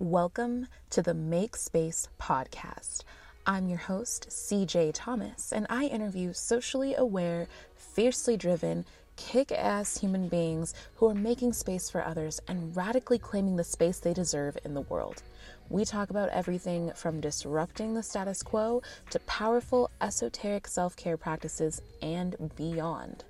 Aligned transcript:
Welcome 0.00 0.66
to 0.88 1.02
the 1.02 1.12
Make 1.12 1.54
Space 1.56 2.08
podcast. 2.18 3.02
I'm 3.46 3.68
your 3.68 3.80
host, 3.80 4.30
CJ 4.30 4.92
Thomas, 4.94 5.52
and 5.52 5.66
I 5.68 5.88
interview 5.88 6.32
socially 6.32 6.94
aware, 6.94 7.48
fiercely 7.76 8.38
driven, 8.38 8.86
kick 9.16 9.52
ass 9.52 9.98
human 9.98 10.28
beings 10.28 10.72
who 10.94 11.10
are 11.10 11.14
making 11.14 11.52
space 11.52 11.90
for 11.90 12.02
others 12.02 12.40
and 12.48 12.74
radically 12.74 13.18
claiming 13.18 13.56
the 13.56 13.62
space 13.62 13.98
they 13.98 14.14
deserve 14.14 14.56
in 14.64 14.72
the 14.72 14.80
world. 14.80 15.22
We 15.68 15.84
talk 15.84 16.08
about 16.08 16.30
everything 16.30 16.92
from 16.94 17.20
disrupting 17.20 17.92
the 17.92 18.02
status 18.02 18.42
quo 18.42 18.80
to 19.10 19.18
powerful 19.20 19.90
esoteric 20.00 20.66
self 20.66 20.96
care 20.96 21.18
practices 21.18 21.82
and 22.00 22.36
beyond. 22.56 23.24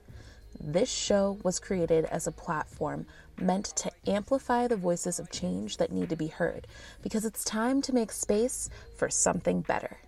This 0.60 0.88
show 0.88 1.38
was 1.42 1.58
created 1.58 2.04
as 2.04 2.28
a 2.28 2.32
platform 2.32 3.06
meant 3.40 3.64
to 3.76 3.89
amplify 4.06 4.66
the 4.66 4.76
voices 4.76 5.18
of 5.18 5.30
change 5.30 5.76
that 5.76 5.92
need 5.92 6.08
to 6.08 6.16
be 6.16 6.28
heard 6.28 6.66
because 7.02 7.24
it's 7.24 7.44
time 7.44 7.82
to 7.82 7.94
make 7.94 8.12
space 8.12 8.68
for 8.96 9.08
something 9.08 9.60
better. 9.62 9.98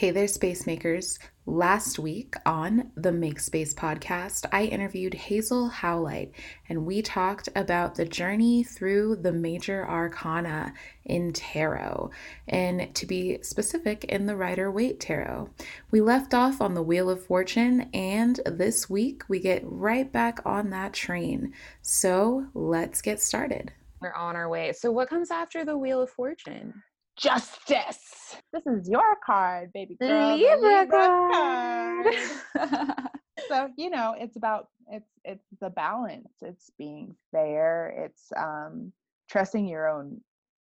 Hey 0.00 0.12
there, 0.12 0.28
space 0.28 0.66
makers. 0.66 1.18
Last 1.44 1.98
week 1.98 2.34
on 2.46 2.90
the 2.96 3.12
Make 3.12 3.38
Space 3.38 3.74
podcast, 3.74 4.46
I 4.50 4.64
interviewed 4.64 5.12
Hazel 5.12 5.68
Howlight 5.68 6.32
and 6.70 6.86
we 6.86 7.02
talked 7.02 7.50
about 7.54 7.94
the 7.94 8.06
journey 8.06 8.64
through 8.64 9.16
the 9.16 9.30
major 9.30 9.86
arcana 9.86 10.72
in 11.04 11.34
tarot, 11.34 12.12
and 12.48 12.94
to 12.94 13.04
be 13.04 13.40
specific, 13.42 14.04
in 14.04 14.24
the 14.24 14.36
Rider 14.36 14.72
Waite 14.72 15.00
tarot. 15.00 15.50
We 15.90 16.00
left 16.00 16.32
off 16.32 16.62
on 16.62 16.72
the 16.72 16.82
Wheel 16.82 17.10
of 17.10 17.22
Fortune, 17.26 17.90
and 17.92 18.40
this 18.46 18.88
week 18.88 19.24
we 19.28 19.38
get 19.38 19.60
right 19.66 20.10
back 20.10 20.40
on 20.46 20.70
that 20.70 20.94
train. 20.94 21.52
So 21.82 22.46
let's 22.54 23.02
get 23.02 23.20
started. 23.20 23.70
We're 24.00 24.14
on 24.14 24.34
our 24.34 24.48
way. 24.48 24.72
So, 24.72 24.90
what 24.90 25.10
comes 25.10 25.30
after 25.30 25.66
the 25.66 25.76
Wheel 25.76 26.00
of 26.00 26.08
Fortune? 26.08 26.82
Justice. 27.20 28.36
This 28.52 28.66
is 28.66 28.88
your 28.88 29.16
card, 29.24 29.72
baby 29.72 29.96
girl. 30.00 30.36
Libra, 30.36 30.80
Libra 30.80 30.86
card. 30.88 32.06
card. 32.54 32.96
so 33.48 33.68
you 33.76 33.90
know, 33.90 34.14
it's 34.18 34.36
about 34.36 34.68
it's 34.88 35.10
it's 35.24 35.46
the 35.60 35.70
balance. 35.70 36.32
It's 36.40 36.70
being 36.78 37.14
fair. 37.30 38.06
It's 38.06 38.32
um 38.36 38.92
trusting 39.28 39.66
your 39.66 39.88
own 39.88 40.20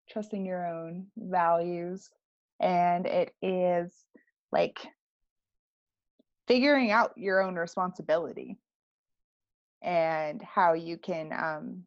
trusting 0.09 0.45
your 0.45 0.65
own 0.65 1.07
values, 1.17 2.09
and 2.59 3.05
it 3.07 3.33
is 3.41 3.91
like 4.51 4.79
figuring 6.47 6.91
out 6.91 7.13
your 7.17 7.41
own 7.41 7.55
responsibility 7.55 8.57
and 9.81 10.41
how 10.41 10.73
you 10.73 10.97
can 10.97 11.31
um 11.33 11.83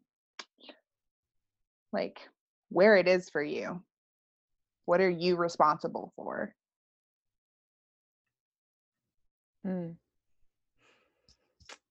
like 1.91 2.19
where 2.69 2.97
it 2.97 3.07
is 3.07 3.29
for 3.29 3.41
you 3.41 3.81
what 4.89 5.01
are 5.01 5.09
you 5.09 5.35
responsible 5.35 6.11
for 6.15 6.55
Mm. 9.67 9.97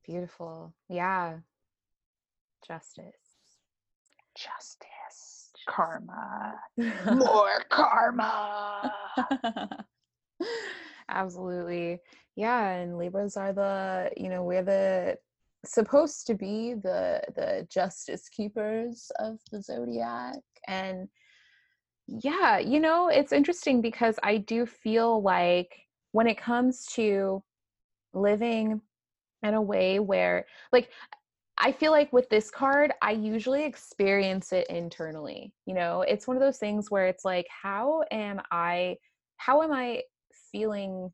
Beautiful. 0.05 0.75
Yeah. 0.89 1.41
Justice. 2.67 3.05
justice 4.35 5.53
karma 5.69 6.55
more 7.15 7.63
karma 7.69 8.91
Absolutely. 11.09 12.01
Yeah, 12.37 12.71
and 12.71 12.97
Libras 12.99 13.37
are 13.37 13.53
the, 13.53 14.11
you 14.17 14.29
know, 14.29 14.43
we're 14.43 14.63
the 14.65 15.19
supposed 15.65 16.27
to 16.29 16.35
be 16.35 16.75
the 16.75 17.21
the 17.37 17.67
justice 17.71 18.29
keepers 18.29 19.11
of 19.19 19.39
the 19.53 19.61
zodiac 19.63 20.37
and 20.67 21.09
yeah, 22.09 22.59
you 22.59 22.81
know, 22.81 23.09
it's 23.09 23.33
interesting 23.33 23.83
because 23.83 24.19
I 24.23 24.39
do 24.39 24.65
feel 24.65 25.23
like 25.23 25.87
when 26.13 26.27
it 26.27 26.39
comes 26.39 26.87
to 26.95 27.43
living 28.15 28.81
in 29.43 29.55
a 29.55 29.63
way 29.63 30.01
where 30.01 30.47
like 30.73 30.91
I 31.59 31.73
feel 31.73 31.91
like 31.91 32.13
with 32.13 32.29
this 32.31 32.51
card, 32.51 32.93
I 33.03 33.11
usually 33.13 33.65
experience 33.65 34.53
it 34.53 34.69
internally. 34.69 35.53
You 35.67 35.75
know, 35.75 36.03
it's 36.03 36.27
one 36.27 36.37
of 36.37 36.43
those 36.43 36.59
things 36.59 36.91
where 36.91 37.09
it's 37.09 37.25
like, 37.25 37.47
how 37.51 38.05
am 38.11 38.41
I, 38.53 38.97
how 39.39 39.63
am 39.63 39.73
I 39.73 40.03
feeling 40.53 41.13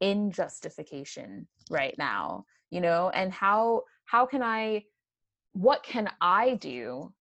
in 0.00 0.32
justification 0.32 1.46
right 1.70 1.94
now? 1.96 2.44
You 2.70 2.80
know, 2.80 3.10
and 3.10 3.32
how, 3.32 3.84
how 4.04 4.26
can 4.26 4.42
I, 4.42 4.82
what 5.52 5.84
can 5.84 6.10
I 6.20 6.54
do 6.54 7.12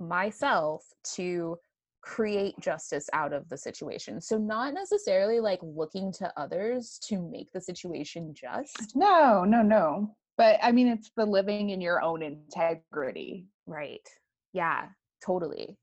myself 0.00 0.84
to 1.14 1.56
create 2.04 2.54
justice 2.60 3.08
out 3.12 3.32
of 3.32 3.48
the 3.48 3.56
situation? 3.56 4.20
So, 4.20 4.36
not 4.38 4.74
necessarily 4.74 5.40
like 5.40 5.60
looking 5.62 6.12
to 6.20 6.32
others 6.36 6.98
to 7.08 7.18
make 7.20 7.50
the 7.52 7.60
situation 7.60 8.34
just. 8.34 8.94
no 8.94 9.44
no 9.44 9.62
no 9.62 10.14
but 10.36 10.58
i 10.62 10.70
mean 10.72 10.88
it's 10.88 11.10
the 11.16 11.24
living 11.24 11.70
in 11.70 11.80
your 11.80 12.02
own 12.02 12.22
integrity 12.22 13.46
Right. 13.66 14.06
Yeah, 14.52 14.88
totally. 15.24 15.78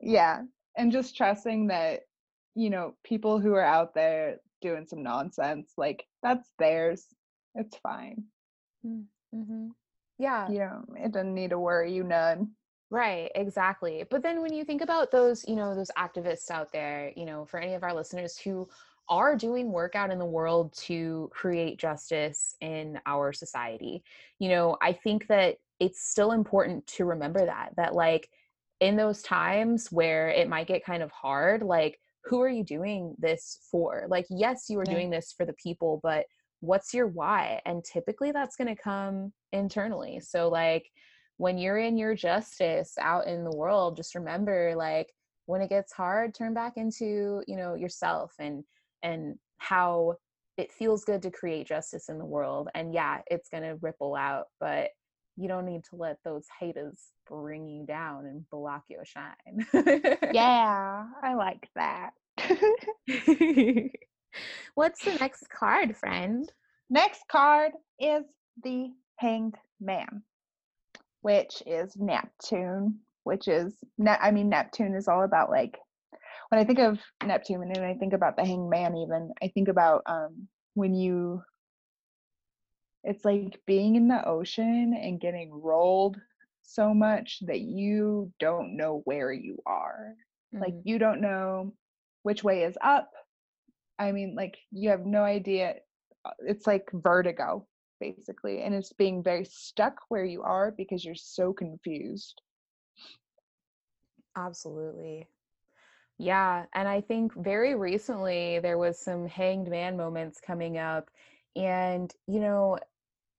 yeah 0.00 0.42
and 0.76 0.92
just 0.92 1.16
trusting 1.16 1.66
that 1.68 2.00
you 2.54 2.70
know 2.70 2.94
people 3.04 3.38
who 3.40 3.54
are 3.54 3.64
out 3.64 3.94
there 3.94 4.36
doing 4.62 4.86
some 4.86 5.02
nonsense 5.02 5.72
like 5.76 6.04
that's 6.22 6.48
theirs 6.58 7.06
it's 7.54 7.76
fine 7.78 8.24
Mm-hmm. 8.84 9.68
Yeah. 10.18 10.48
you 10.50 10.58
know 10.60 10.84
it 10.96 11.12
doesn't 11.12 11.34
need 11.34 11.50
to 11.50 11.58
worry 11.58 11.92
you 11.92 12.02
none 12.02 12.52
Right, 12.90 13.30
exactly. 13.36 14.04
But 14.10 14.22
then 14.22 14.42
when 14.42 14.52
you 14.52 14.64
think 14.64 14.82
about 14.82 15.12
those, 15.12 15.46
you 15.46 15.54
know, 15.54 15.74
those 15.74 15.92
activists 15.96 16.50
out 16.50 16.72
there, 16.72 17.12
you 17.16 17.24
know, 17.24 17.44
for 17.46 17.60
any 17.60 17.74
of 17.74 17.84
our 17.84 17.94
listeners 17.94 18.36
who 18.36 18.68
are 19.08 19.36
doing 19.36 19.70
work 19.70 19.94
out 19.94 20.10
in 20.10 20.18
the 20.18 20.24
world 20.24 20.72
to 20.72 21.28
create 21.32 21.78
justice 21.78 22.56
in 22.60 22.98
our 23.06 23.32
society, 23.32 24.02
you 24.40 24.48
know, 24.48 24.76
I 24.82 24.92
think 24.92 25.28
that 25.28 25.58
it's 25.78 26.00
still 26.02 26.32
important 26.32 26.86
to 26.88 27.04
remember 27.04 27.44
that, 27.46 27.74
that 27.76 27.94
like 27.94 28.28
in 28.80 28.96
those 28.96 29.22
times 29.22 29.92
where 29.92 30.28
it 30.28 30.48
might 30.48 30.66
get 30.66 30.84
kind 30.84 31.02
of 31.02 31.12
hard, 31.12 31.62
like 31.62 32.00
who 32.24 32.40
are 32.42 32.48
you 32.48 32.64
doing 32.64 33.14
this 33.18 33.60
for? 33.70 34.06
Like, 34.08 34.26
yes, 34.30 34.66
you 34.68 34.78
are 34.80 34.86
Yeah. 34.86 34.92
doing 34.94 35.10
this 35.10 35.32
for 35.32 35.46
the 35.46 35.52
people, 35.54 36.00
but 36.02 36.26
what's 36.60 36.92
your 36.92 37.06
why? 37.06 37.60
And 37.64 37.84
typically 37.84 38.32
that's 38.32 38.56
going 38.56 38.74
to 38.74 38.80
come 38.80 39.32
internally. 39.52 40.20
So, 40.20 40.48
like, 40.48 40.90
when 41.40 41.56
you're 41.56 41.78
in 41.78 41.96
your 41.96 42.14
justice 42.14 42.92
out 43.00 43.26
in 43.26 43.44
the 43.44 43.56
world 43.56 43.96
just 43.96 44.14
remember 44.14 44.74
like 44.76 45.10
when 45.46 45.62
it 45.62 45.70
gets 45.70 45.90
hard 45.90 46.34
turn 46.34 46.52
back 46.52 46.74
into 46.76 47.42
you 47.46 47.56
know 47.56 47.74
yourself 47.74 48.34
and 48.38 48.62
and 49.02 49.36
how 49.56 50.12
it 50.58 50.70
feels 50.70 51.02
good 51.02 51.22
to 51.22 51.30
create 51.30 51.66
justice 51.66 52.10
in 52.10 52.18
the 52.18 52.24
world. 52.26 52.68
And 52.74 52.92
yeah 52.92 53.22
it's 53.28 53.48
going 53.48 53.62
to 53.62 53.78
ripple 53.80 54.14
out 54.14 54.48
but 54.60 54.90
you 55.38 55.48
don't 55.48 55.64
need 55.64 55.82
to 55.84 55.96
let 55.96 56.18
those 56.24 56.44
haters 56.60 57.00
bring 57.26 57.66
you 57.66 57.86
down 57.86 58.26
and 58.26 58.44
block 58.50 58.84
your 58.90 59.06
shine. 59.06 59.66
Yeah 60.34 61.04
i 61.22 61.34
like 61.34 61.70
that. 61.74 62.10
What's 64.74 65.02
the 65.06 65.14
next 65.14 65.48
card 65.48 65.96
friend? 65.96 66.52
Next 66.90 67.22
card 67.30 67.72
is 67.98 68.24
the 68.62 68.90
Hanged 69.16 69.56
Man, 69.80 70.22
which 71.22 71.62
is 71.66 71.96
Neptune, 71.96 73.00
which 73.24 73.48
is, 73.48 73.76
Ne- 73.98 74.18
I 74.20 74.30
mean, 74.30 74.48
Neptune 74.48 74.94
is 74.94 75.08
all 75.08 75.22
about 75.24 75.50
like, 75.50 75.78
when 76.48 76.60
I 76.60 76.64
think 76.64 76.78
of 76.78 76.98
Neptune 77.24 77.62
and 77.74 77.84
I 77.84 77.94
think 77.94 78.12
about 78.12 78.36
the 78.36 78.44
Hanged 78.44 78.70
Man, 78.70 78.96
even, 78.96 79.32
I 79.42 79.48
think 79.48 79.68
about 79.68 80.02
um, 80.06 80.48
when 80.74 80.94
you, 80.94 81.42
it's 83.04 83.24
like 83.24 83.60
being 83.66 83.96
in 83.96 84.08
the 84.08 84.26
ocean 84.26 84.94
and 85.00 85.20
getting 85.20 85.50
rolled 85.52 86.16
so 86.62 86.92
much 86.92 87.38
that 87.46 87.60
you 87.60 88.32
don't 88.38 88.76
know 88.76 89.02
where 89.04 89.32
you 89.32 89.58
are. 89.66 90.14
Like, 90.52 90.74
Mhm. 90.74 90.82
you 90.84 90.98
don't 90.98 91.20
know 91.20 91.74
which 92.22 92.44
way 92.44 92.64
is 92.64 92.76
up. 92.82 93.10
I 93.98 94.12
mean, 94.12 94.34
like, 94.34 94.58
you 94.70 94.90
have 94.90 95.06
no 95.06 95.22
idea 95.22 95.76
uh, 96.24 96.32
it's 96.40 96.66
like 96.66 96.90
vertigo 96.92 97.66
basically 98.00 98.62
and 98.62 98.74
it's 98.74 98.92
being 98.92 99.22
very 99.22 99.44
stuck 99.44 100.00
where 100.08 100.24
you 100.24 100.42
are 100.42 100.72
because 100.72 101.04
you're 101.04 101.14
so 101.14 101.52
confused. 101.52 102.40
Absolutely. 104.36 105.28
Yeah, 106.18 106.66
and 106.74 106.86
I 106.86 107.00
think 107.00 107.32
very 107.34 107.74
recently 107.74 108.58
there 108.60 108.78
was 108.78 108.98
some 108.98 109.26
hanged 109.26 109.68
man 109.68 109.96
moments 109.96 110.40
coming 110.40 110.78
up 110.78 111.10
and 111.56 112.12
you 112.26 112.40
know, 112.40 112.78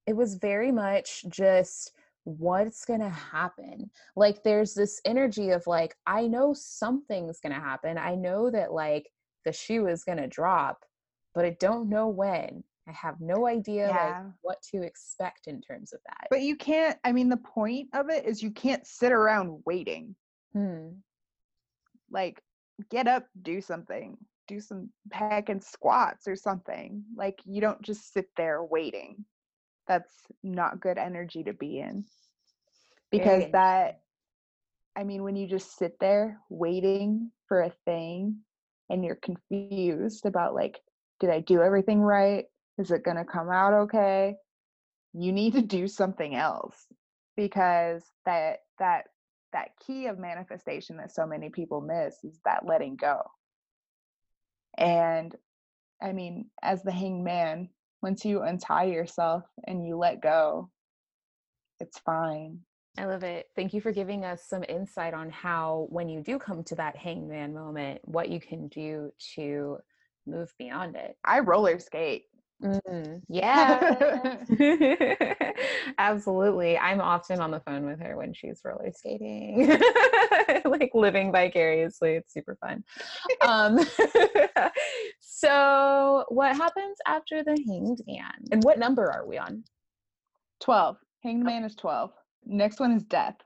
it 0.08 0.16
was 0.16 0.36
very 0.36 0.72
much 0.72 1.26
just 1.30 1.94
what's 2.24 2.86
going 2.86 3.00
to 3.00 3.10
happen? 3.10 3.90
Like 4.16 4.44
there's 4.44 4.74
this 4.74 5.02
energy 5.06 5.50
of 5.52 5.66
like 5.68 5.96
i 6.06 6.28
know 6.28 6.54
something's 6.54 7.40
going 7.40 7.54
to 7.54 7.60
happen. 7.62 7.98
I 7.98 8.16
know 8.16 8.50
that 8.52 8.74
like 8.74 9.12
the 9.46 9.52
shoe 9.52 9.88
is 9.88 10.04
going 10.04 10.20
to 10.20 10.28
drop 10.28 10.86
but 11.34 11.46
i 11.46 11.56
don't 11.60 11.90
know 11.90 12.08
when 12.08 12.64
i 12.92 13.08
have 13.08 13.16
no 13.20 13.48
idea 13.48 13.88
like 13.88 14.34
what 14.42 14.62
to 14.62 14.82
expect 14.82 15.48
in 15.48 15.62
terms 15.62 15.94
of 15.94 16.00
that 16.06 16.28
But 16.30 16.42
you 16.42 16.56
can't, 16.56 16.98
I 17.04 17.12
mean, 17.12 17.30
the 17.30 17.38
point 17.38 17.90
of 17.94 18.10
it 18.10 18.26
is 18.26 18.42
you 18.42 18.52
can't 18.52 18.86
sit 18.88 19.12
around 19.12 19.62
waiting. 19.66 20.16
Hmm. 20.54 20.90
Like, 22.10 22.42
get 22.90 23.08
up, 23.08 23.28
do 23.42 23.62
something, 23.62 24.18
do 24.48 24.60
some 24.60 24.90
heckin' 25.14 25.64
squats 25.64 26.28
or 26.28 26.36
something. 26.36 27.04
Like, 27.16 27.40
you 27.46 27.62
don't 27.62 27.82
just 27.82 28.14
sit 28.14 28.28
there 28.38 28.64
waiting. 28.64 29.26
That's 29.88 30.14
not 30.44 30.80
good 30.80 30.98
energy 30.98 31.44
to 31.44 31.54
be 31.54 31.80
in. 31.80 32.06
Because 33.12 33.42
Very 33.42 33.52
that, 33.52 34.00
I 34.96 35.04
mean, 35.04 35.24
when 35.24 35.36
you 35.36 35.48
just 35.48 35.78
sit 35.78 35.98
there 36.00 36.40
waiting 36.50 37.32
for 37.48 37.62
a 37.62 37.74
thing 37.86 38.38
and 38.90 39.04
you're 39.04 39.20
confused 39.22 40.26
about, 40.26 40.56
like, 40.56 40.80
did 41.20 41.30
I 41.30 41.42
do 41.42 41.62
everything 41.62 42.02
right? 42.02 42.46
Is 42.78 42.92
it 42.92 43.04
going 43.04 43.18
to 43.18 43.26
come 43.26 43.50
out 43.50 43.74
okay? 43.74 44.36
You 45.14 45.32
need 45.32 45.54
to 45.54 45.62
do 45.62 45.88
something 45.88 46.36
else 46.36 46.76
because 47.36 48.04
that 48.26 48.60
that 48.80 49.06
that 49.54 49.72
key 49.86 50.08
of 50.08 50.18
manifestation 50.18 50.98
that 50.98 51.14
so 51.14 51.26
many 51.26 51.50
people 51.50 51.82
miss 51.82 52.16
is 52.24 52.40
that 52.46 52.66
letting 52.66 52.96
go. 52.96 53.22
And 54.78 55.36
I 56.02 56.14
mean, 56.14 56.50
as 56.62 56.84
the 56.84 56.92
hanged 56.92 57.24
man, 57.24 57.70
once 58.02 58.26
you 58.26 58.42
untie 58.42 58.86
yourself 58.86 59.44
and 59.68 59.86
you 59.86 59.98
let 59.98 60.22
go, 60.22 60.72
it's 61.80 62.00
fine. 62.00 62.60
I 62.98 63.06
love 63.06 63.24
it. 63.24 63.48
Thank 63.56 63.74
you 63.74 63.82
for 63.82 63.92
giving 63.92 64.26
us 64.26 64.44
some 64.48 64.64
insight 64.68 65.14
on 65.14 65.30
how, 65.30 65.88
when 65.90 66.10
you 66.10 66.22
do 66.22 66.38
come 66.38 66.64
to 66.66 66.76
that 66.76 66.98
hangman 66.98 67.54
moment, 67.54 68.02
what 68.04 68.30
you 68.30 68.40
can 68.40 68.68
do 68.68 69.12
to 69.36 69.78
move 70.28 70.54
beyond 70.58 70.96
it. 70.96 71.18
I 71.24 71.40
roller 71.40 71.80
skate. 71.80 72.26
Mm, 72.64 73.22
yeah. 73.28 74.38
Absolutely. 75.98 76.78
I'm 76.78 77.02
often 77.02 77.40
on 77.40 77.52
the 77.52 77.60
phone 77.62 77.86
with 77.86 78.00
her 78.00 78.16
when 78.16 78.34
she's 78.34 78.62
roller 78.64 78.92
skating, 78.92 79.68
like 80.66 80.92
living 80.94 81.32
vicariously. 81.32 82.16
It's 82.16 82.34
super 82.34 82.58
fun. 82.62 82.84
Um, 83.42 83.80
so, 85.20 86.26
what 86.30 86.56
happens 86.56 86.98
after 87.08 87.44
the 87.44 87.58
hanged 87.68 88.02
man? 88.08 88.46
And 88.52 88.64
what 88.64 88.80
number 88.80 89.12
are 89.12 89.26
we 89.26 89.38
on? 89.38 89.64
12. 90.62 90.98
Hanged 91.24 91.44
man 91.44 91.64
is 91.64 91.76
12. 91.76 92.12
Next 92.46 92.80
one 92.80 92.92
is 92.92 93.04
death. 93.04 93.38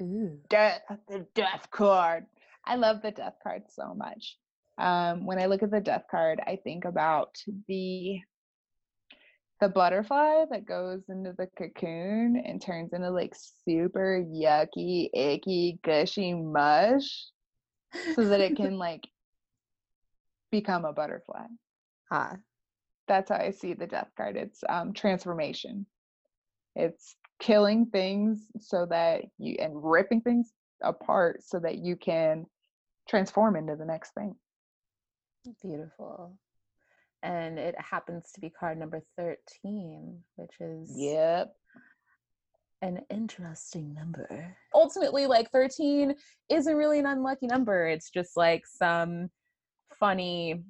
Ooh. 0.00 0.38
Death, 0.48 0.82
the 1.08 1.26
death 1.34 1.68
card. 1.70 2.26
I 2.64 2.76
love 2.76 3.00
the 3.00 3.12
death 3.12 3.36
card 3.42 3.62
so 3.68 3.94
much. 3.94 4.36
Um, 4.78 5.24
when 5.24 5.38
I 5.38 5.46
look 5.46 5.62
at 5.62 5.70
the 5.70 5.80
death 5.80 6.04
card, 6.10 6.40
I 6.46 6.56
think 6.62 6.84
about 6.84 7.36
the 7.68 8.20
the 9.58 9.68
butterfly 9.70 10.44
that 10.50 10.66
goes 10.66 11.00
into 11.08 11.32
the 11.32 11.48
cocoon 11.56 12.42
and 12.44 12.60
turns 12.60 12.92
into 12.92 13.10
like 13.10 13.34
super 13.64 14.22
yucky, 14.22 15.08
icky, 15.14 15.78
gushy 15.82 16.34
mush 16.34 17.24
so 18.14 18.28
that 18.28 18.40
it 18.40 18.56
can 18.56 18.76
like 18.76 19.08
become 20.50 20.84
a 20.84 20.92
butterfly. 20.92 21.46
Ah. 22.10 22.36
That's 23.08 23.30
how 23.30 23.36
I 23.36 23.50
see 23.52 23.72
the 23.74 23.86
death 23.86 24.10
card. 24.16 24.36
It's 24.36 24.62
um 24.68 24.92
transformation. 24.92 25.86
It's 26.74 27.14
killing 27.38 27.86
things 27.86 28.40
so 28.60 28.86
that 28.86 29.22
you 29.38 29.56
and 29.60 29.72
ripping 29.76 30.22
things 30.22 30.52
apart 30.82 31.42
so 31.42 31.60
that 31.60 31.78
you 31.78 31.96
can 31.96 32.46
transform 33.08 33.56
into 33.56 33.76
the 33.76 33.84
next 33.84 34.12
thing. 34.14 34.34
Beautiful. 35.62 36.38
And 37.22 37.58
it 37.58 37.74
happens 37.80 38.30
to 38.34 38.40
be 38.40 38.50
card 38.50 38.78
number 38.78 39.02
13, 39.16 40.22
which 40.36 40.52
is 40.60 40.90
Yep. 40.96 41.54
an 42.82 43.00
interesting 43.10 43.94
number. 43.94 44.56
Ultimately, 44.74 45.26
like 45.26 45.50
13 45.50 46.14
isn't 46.48 46.76
really 46.76 46.98
an 46.98 47.06
unlucky 47.06 47.46
number. 47.46 47.86
It's 47.88 48.10
just 48.10 48.36
like 48.36 48.66
some 48.66 49.30
funny 49.98 50.62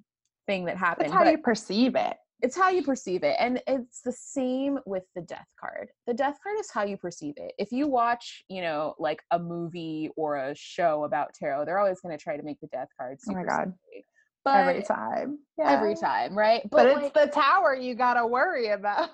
thing 0.46 0.64
that 0.66 0.76
happened. 0.76 1.06
That's 1.08 1.18
how 1.18 1.24
but 1.24 1.32
you 1.32 1.38
perceive 1.38 1.96
it. 1.96 2.16
it's 2.42 2.56
how 2.56 2.68
you 2.70 2.82
perceive 2.82 3.24
it. 3.24 3.36
And 3.40 3.60
it's 3.66 4.02
the 4.02 4.12
same 4.12 4.78
with 4.86 5.02
the 5.16 5.22
death 5.22 5.48
card. 5.58 5.90
The 6.06 6.14
death 6.14 6.38
card 6.42 6.58
is 6.60 6.70
how 6.70 6.84
you 6.84 6.96
perceive 6.96 7.34
it. 7.38 7.52
If 7.58 7.72
you 7.72 7.88
watch, 7.88 8.44
you 8.48 8.62
know, 8.62 8.94
like 8.98 9.20
a 9.32 9.38
movie 9.38 10.10
or 10.16 10.36
a 10.36 10.54
show 10.54 11.04
about 11.04 11.34
tarot, 11.34 11.64
they're 11.64 11.78
always 11.80 12.00
going 12.00 12.16
to 12.16 12.22
try 12.22 12.36
to 12.36 12.42
make 12.44 12.60
the 12.60 12.68
death 12.68 12.88
card 12.98 13.18
Oh 13.28 13.32
my 13.32 13.42
God. 13.42 13.72
scary. 13.90 14.04
But 14.46 14.68
every 14.68 14.82
time. 14.84 15.40
Yeah. 15.58 15.72
every 15.72 15.96
time, 15.96 16.38
right? 16.38 16.62
But, 16.70 16.86
like- 16.86 17.04
it's 17.06 17.14
the 17.14 17.26
tower 17.26 17.74
you 17.74 17.96
gotta 17.96 18.24
worry 18.24 18.68
about. 18.68 19.08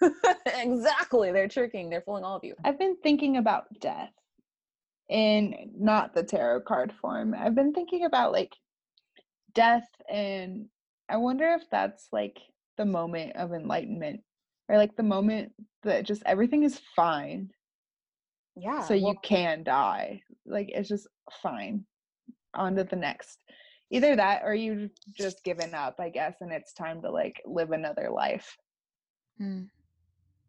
exactly. 0.46 1.32
They're 1.32 1.48
tricking. 1.48 1.90
They're 1.90 2.02
fooling 2.02 2.22
all 2.22 2.36
of 2.36 2.44
you. 2.44 2.54
I've 2.64 2.78
been 2.78 2.96
thinking 3.02 3.36
about 3.36 3.64
death 3.80 4.12
in 5.08 5.72
not 5.76 6.14
the 6.14 6.22
tarot 6.22 6.60
card 6.60 6.92
form. 7.00 7.34
I've 7.36 7.56
been 7.56 7.72
thinking 7.72 8.04
about 8.04 8.30
like 8.30 8.52
death 9.54 9.88
and 10.08 10.66
I 11.08 11.16
wonder 11.16 11.46
if 11.54 11.62
that's 11.68 12.06
like 12.12 12.38
the 12.76 12.86
moment 12.86 13.34
of 13.34 13.52
enlightenment 13.52 14.20
or 14.68 14.76
like 14.76 14.94
the 14.94 15.02
moment 15.02 15.50
that 15.82 16.04
just 16.04 16.22
everything 16.26 16.62
is 16.62 16.80
fine. 16.94 17.50
Yeah. 18.54 18.82
so 18.82 18.94
you 18.94 19.16
can 19.22 19.64
die. 19.64 20.22
Like 20.46 20.70
it's 20.72 20.88
just 20.88 21.08
fine. 21.42 21.84
On 22.54 22.76
to 22.76 22.84
the 22.84 22.96
next. 22.96 23.38
Either 23.90 24.16
that 24.16 24.42
or 24.44 24.54
you've 24.54 24.90
just 25.12 25.44
given 25.44 25.74
up, 25.74 25.96
I 26.00 26.08
guess, 26.08 26.36
and 26.40 26.52
it's 26.52 26.72
time 26.72 27.02
to 27.02 27.10
like 27.10 27.40
live 27.44 27.70
another 27.70 28.10
life. 28.10 28.56
Mm. 29.40 29.68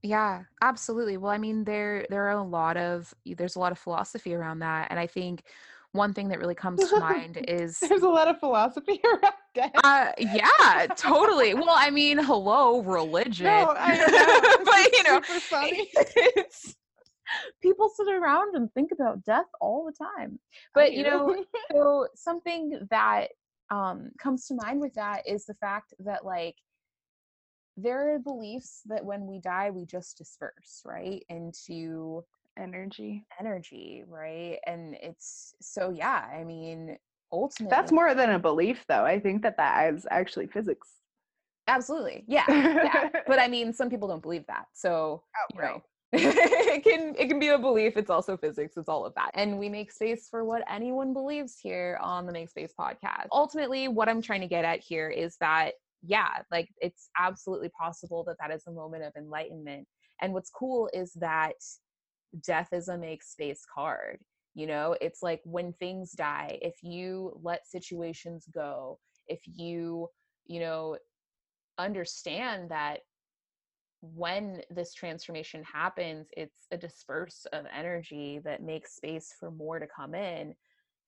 Yeah, 0.04 0.44
absolutely. 0.62 1.18
Well, 1.18 1.32
I 1.32 1.38
mean, 1.38 1.64
there 1.64 2.06
there 2.10 2.28
are 2.28 2.38
a 2.38 2.44
lot 2.44 2.78
of 2.78 3.14
there's 3.26 3.56
a 3.56 3.60
lot 3.60 3.72
of 3.72 3.80
philosophy 3.80 4.34
around 4.34 4.60
that, 4.60 4.88
and 4.90 5.00
I 5.00 5.08
think 5.08 5.44
one 5.92 6.14
thing 6.14 6.30
that 6.30 6.40
really 6.40 6.56
comes 6.56 6.88
to 6.90 7.00
mind 7.00 7.44
is 7.48 7.80
There's 7.80 8.04
a 8.04 8.10
lot 8.10 8.28
of 8.28 8.40
philosophy 8.40 9.00
around 9.06 9.34
death. 9.56 9.72
uh 9.84 10.12
yeah 10.20 10.86
totally 10.96 11.54
well 11.56 11.74
i 11.76 11.90
mean 11.90 12.20
hello 12.20 12.82
religion 12.84 13.46
No, 13.46 13.74
I 13.76 13.98
know. 13.98 14.66
but 14.66 14.94
you 14.94 15.04
know 15.04 15.22
it's, 16.36 16.76
people 17.62 17.90
sit 17.90 18.08
around 18.08 18.56
and 18.56 18.72
think 18.74 18.92
about 18.92 19.24
death 19.24 19.46
all 19.62 19.86
the 19.86 19.92
time. 19.92 20.40
But 20.74 20.94
you 20.94 21.04
know 21.04 21.44
so 21.72 22.08
something 22.16 22.80
that 22.90 23.30
um 23.70 24.12
comes 24.18 24.46
to 24.48 24.56
mind 24.56 24.80
with 24.80 24.94
that 24.94 25.28
is 25.28 25.46
the 25.46 25.56
fact 25.56 25.94
that 26.00 26.26
like 26.26 26.56
there 27.76 28.14
are 28.16 28.20
beliefs 28.20 28.82
that 28.86 29.06
when 29.06 29.28
we 29.28 29.40
die 29.40 29.70
we 29.70 29.86
just 29.86 30.18
disperse 30.18 30.82
right 30.86 31.24
into 31.30 32.24
energy. 32.58 33.26
energy 33.40 34.04
right? 34.08 34.58
And 34.66 34.96
it's 35.02 35.54
so 35.62 35.92
yeah 35.92 36.26
i 36.34 36.44
mean 36.44 36.98
ultimately 37.32 37.76
That's 37.76 37.92
more 37.92 38.16
than 38.16 38.32
a 38.32 38.40
belief, 38.40 38.86
though. 38.88 39.04
I 39.04 39.20
think 39.20 39.42
that 39.44 39.58
that 39.58 39.94
is 39.94 40.08
actually 40.10 40.48
physics. 40.48 40.88
absolutely. 41.68 42.24
Yeah. 42.28 42.46
Yeah. 42.48 43.10
But 43.28 43.40
i 43.40 43.48
mean 43.56 43.74
some 43.74 43.90
people 43.90 44.08
don't 44.08 44.22
believe 44.22 44.46
that. 44.48 44.68
So 44.74 45.24
you 45.54 45.62
know 45.62 45.84
it 46.14 46.84
can 46.84 47.14
it 47.18 47.28
can 47.28 47.40
be 47.40 47.50
a 47.50 47.58
belief 47.58 47.98
it's 47.98 48.10
also 48.10 48.38
physics 48.38 48.78
it's 48.78 48.88
all 48.88 49.06
of 49.06 49.14
that. 49.16 49.32
And 49.34 49.60
we 49.60 49.68
make 49.68 49.92
space 49.92 50.28
for 50.30 50.46
what 50.46 50.64
anyone 50.70 51.14
believes 51.14 51.58
here 51.62 52.00
on 52.02 52.26
the 52.26 52.32
make 52.32 52.50
space 52.50 52.74
podcast. 52.80 53.28
Ultimately 53.32 53.88
what 53.88 54.08
i'm 54.08 54.22
trying 54.22 54.42
to 54.42 54.48
get 54.48 54.64
at 54.64 54.80
here 54.80 55.10
is 55.10 55.36
that 55.42 55.74
yeah 56.04 56.42
like 56.52 56.70
it's 56.82 57.10
absolutely 57.20 57.70
possible 57.70 58.24
that 58.26 58.38
that 58.40 58.52
is 58.52 58.64
a 58.68 58.72
moment 58.72 59.04
of 59.04 59.14
enlightenment. 59.18 59.88
And 60.22 60.34
what's 60.34 60.50
cool 60.50 60.90
is 60.94 61.12
that 61.14 61.56
death 62.46 62.70
is 62.72 62.88
a 62.88 62.98
make 62.98 63.24
space 63.24 63.64
card 63.74 64.20
you 64.54 64.66
know? 64.66 64.98
It's 65.02 65.22
like 65.22 65.42
when 65.44 65.72
things 65.74 66.14
die 66.14 66.58
if 66.64 66.82
you 66.82 67.40
let 67.44 67.68
situations 67.68 68.48
go 68.52 68.98
if 69.28 69.40
you 69.46 70.08
you 70.46 70.60
know 70.60 70.98
understand 71.78 72.70
that 72.72 73.02
when 74.14 74.62
this 74.70 74.94
transformation 74.94 75.64
happens, 75.64 76.28
it's 76.36 76.68
a 76.72 76.78
disperse 76.78 77.46
of 77.54 77.66
energy 77.76 78.40
that 78.44 78.64
makes 78.64 78.96
space 78.96 79.34
for 79.40 79.52
more 79.52 79.80
to 79.80 79.88
come 79.88 80.16
in. 80.16 80.56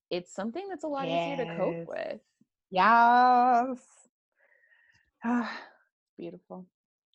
It's 0.10 0.34
something 0.34 0.68
that's 0.70 0.84
a 0.84 0.88
lot 0.88 1.06
easier 1.06 1.46
to 1.46 1.56
cope 1.56 1.88
with. 1.88 2.20
Yes. 2.72 3.80
Ah, 5.24 5.52
beautiful. 6.18 6.66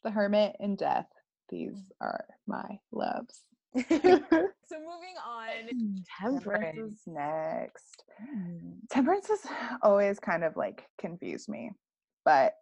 The 0.03 0.11
Hermit 0.11 0.57
and 0.61 0.77
Death. 0.77 1.09
These 1.49 1.77
are 2.01 2.25
my 2.47 2.79
loves. 2.93 3.43
so 3.75 3.83
moving 3.91 5.17
on, 5.27 5.97
temperance. 6.21 6.93
is 6.93 7.01
next. 7.07 8.05
Mm. 8.23 8.77
Temperance 8.91 9.29
has 9.29 9.41
always 9.83 10.19
kind 10.21 10.45
of 10.45 10.57
like 10.57 10.87
confused 10.99 11.49
me, 11.49 11.73
but 12.25 12.55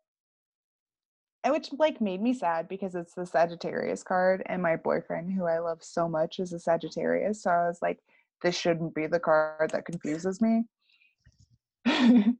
and 1.45 1.53
which 1.53 1.71
like 1.79 2.01
made 2.01 2.23
me 2.23 2.35
sad 2.35 2.69
because 2.69 2.95
it's 2.95 3.15
the 3.15 3.27
Sagittarius 3.27 4.03
card, 4.03 4.43
and 4.47 4.63
my 4.63 4.77
boyfriend, 4.77 5.33
who 5.33 5.45
I 5.45 5.59
love 5.59 5.83
so 5.83 6.09
much, 6.09 6.39
is 6.39 6.53
a 6.53 6.59
Sagittarius. 6.59 7.43
So 7.43 7.51
I 7.51 7.67
was 7.67 7.79
like, 7.83 7.99
this 8.43 8.57
shouldn't 8.57 8.95
be 8.95 9.07
the 9.07 9.21
card 9.21 9.71
that 9.71 9.87
confuses 9.87 10.41
me. 10.41 10.65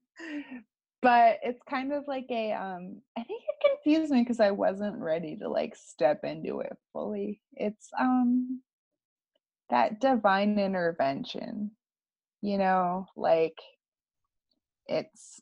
but 1.03 1.39
it's 1.43 1.63
kind 1.69 1.93
of 1.93 2.05
like 2.07 2.27
a 2.31 2.53
um 2.53 3.03
I 3.19 3.25
think 3.25 3.43
it 3.43 3.71
confused 3.71 4.13
me 4.13 4.21
because 4.21 4.39
I 4.41 4.53
wasn't 4.53 4.99
ready 4.99 5.37
to 5.37 5.49
like 5.49 5.75
step 5.75 6.21
into 6.25 6.61
it 6.61 6.77
fully. 6.93 7.41
It's 7.53 7.89
um 7.99 8.63
that 9.71 10.01
divine 10.01 10.59
intervention. 10.59 11.73
You 12.41 12.59
know, 12.59 13.07
like 13.17 13.59
it's 14.87 15.41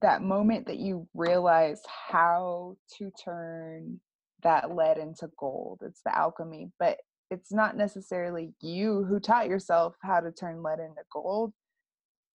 that 0.00 0.22
moment 0.22 0.66
that 0.66 0.78
you 0.78 1.06
realize 1.14 1.82
how 2.10 2.76
to 2.98 3.10
turn 3.22 4.00
that 4.42 4.74
lead 4.74 4.98
into 4.98 5.30
gold. 5.38 5.80
It's 5.84 6.02
the 6.04 6.16
alchemy, 6.16 6.70
but 6.78 6.98
it's 7.30 7.52
not 7.52 7.76
necessarily 7.76 8.52
you 8.60 9.04
who 9.04 9.20
taught 9.20 9.48
yourself 9.48 9.94
how 10.02 10.20
to 10.20 10.32
turn 10.32 10.62
lead 10.62 10.80
into 10.80 11.02
gold. 11.12 11.52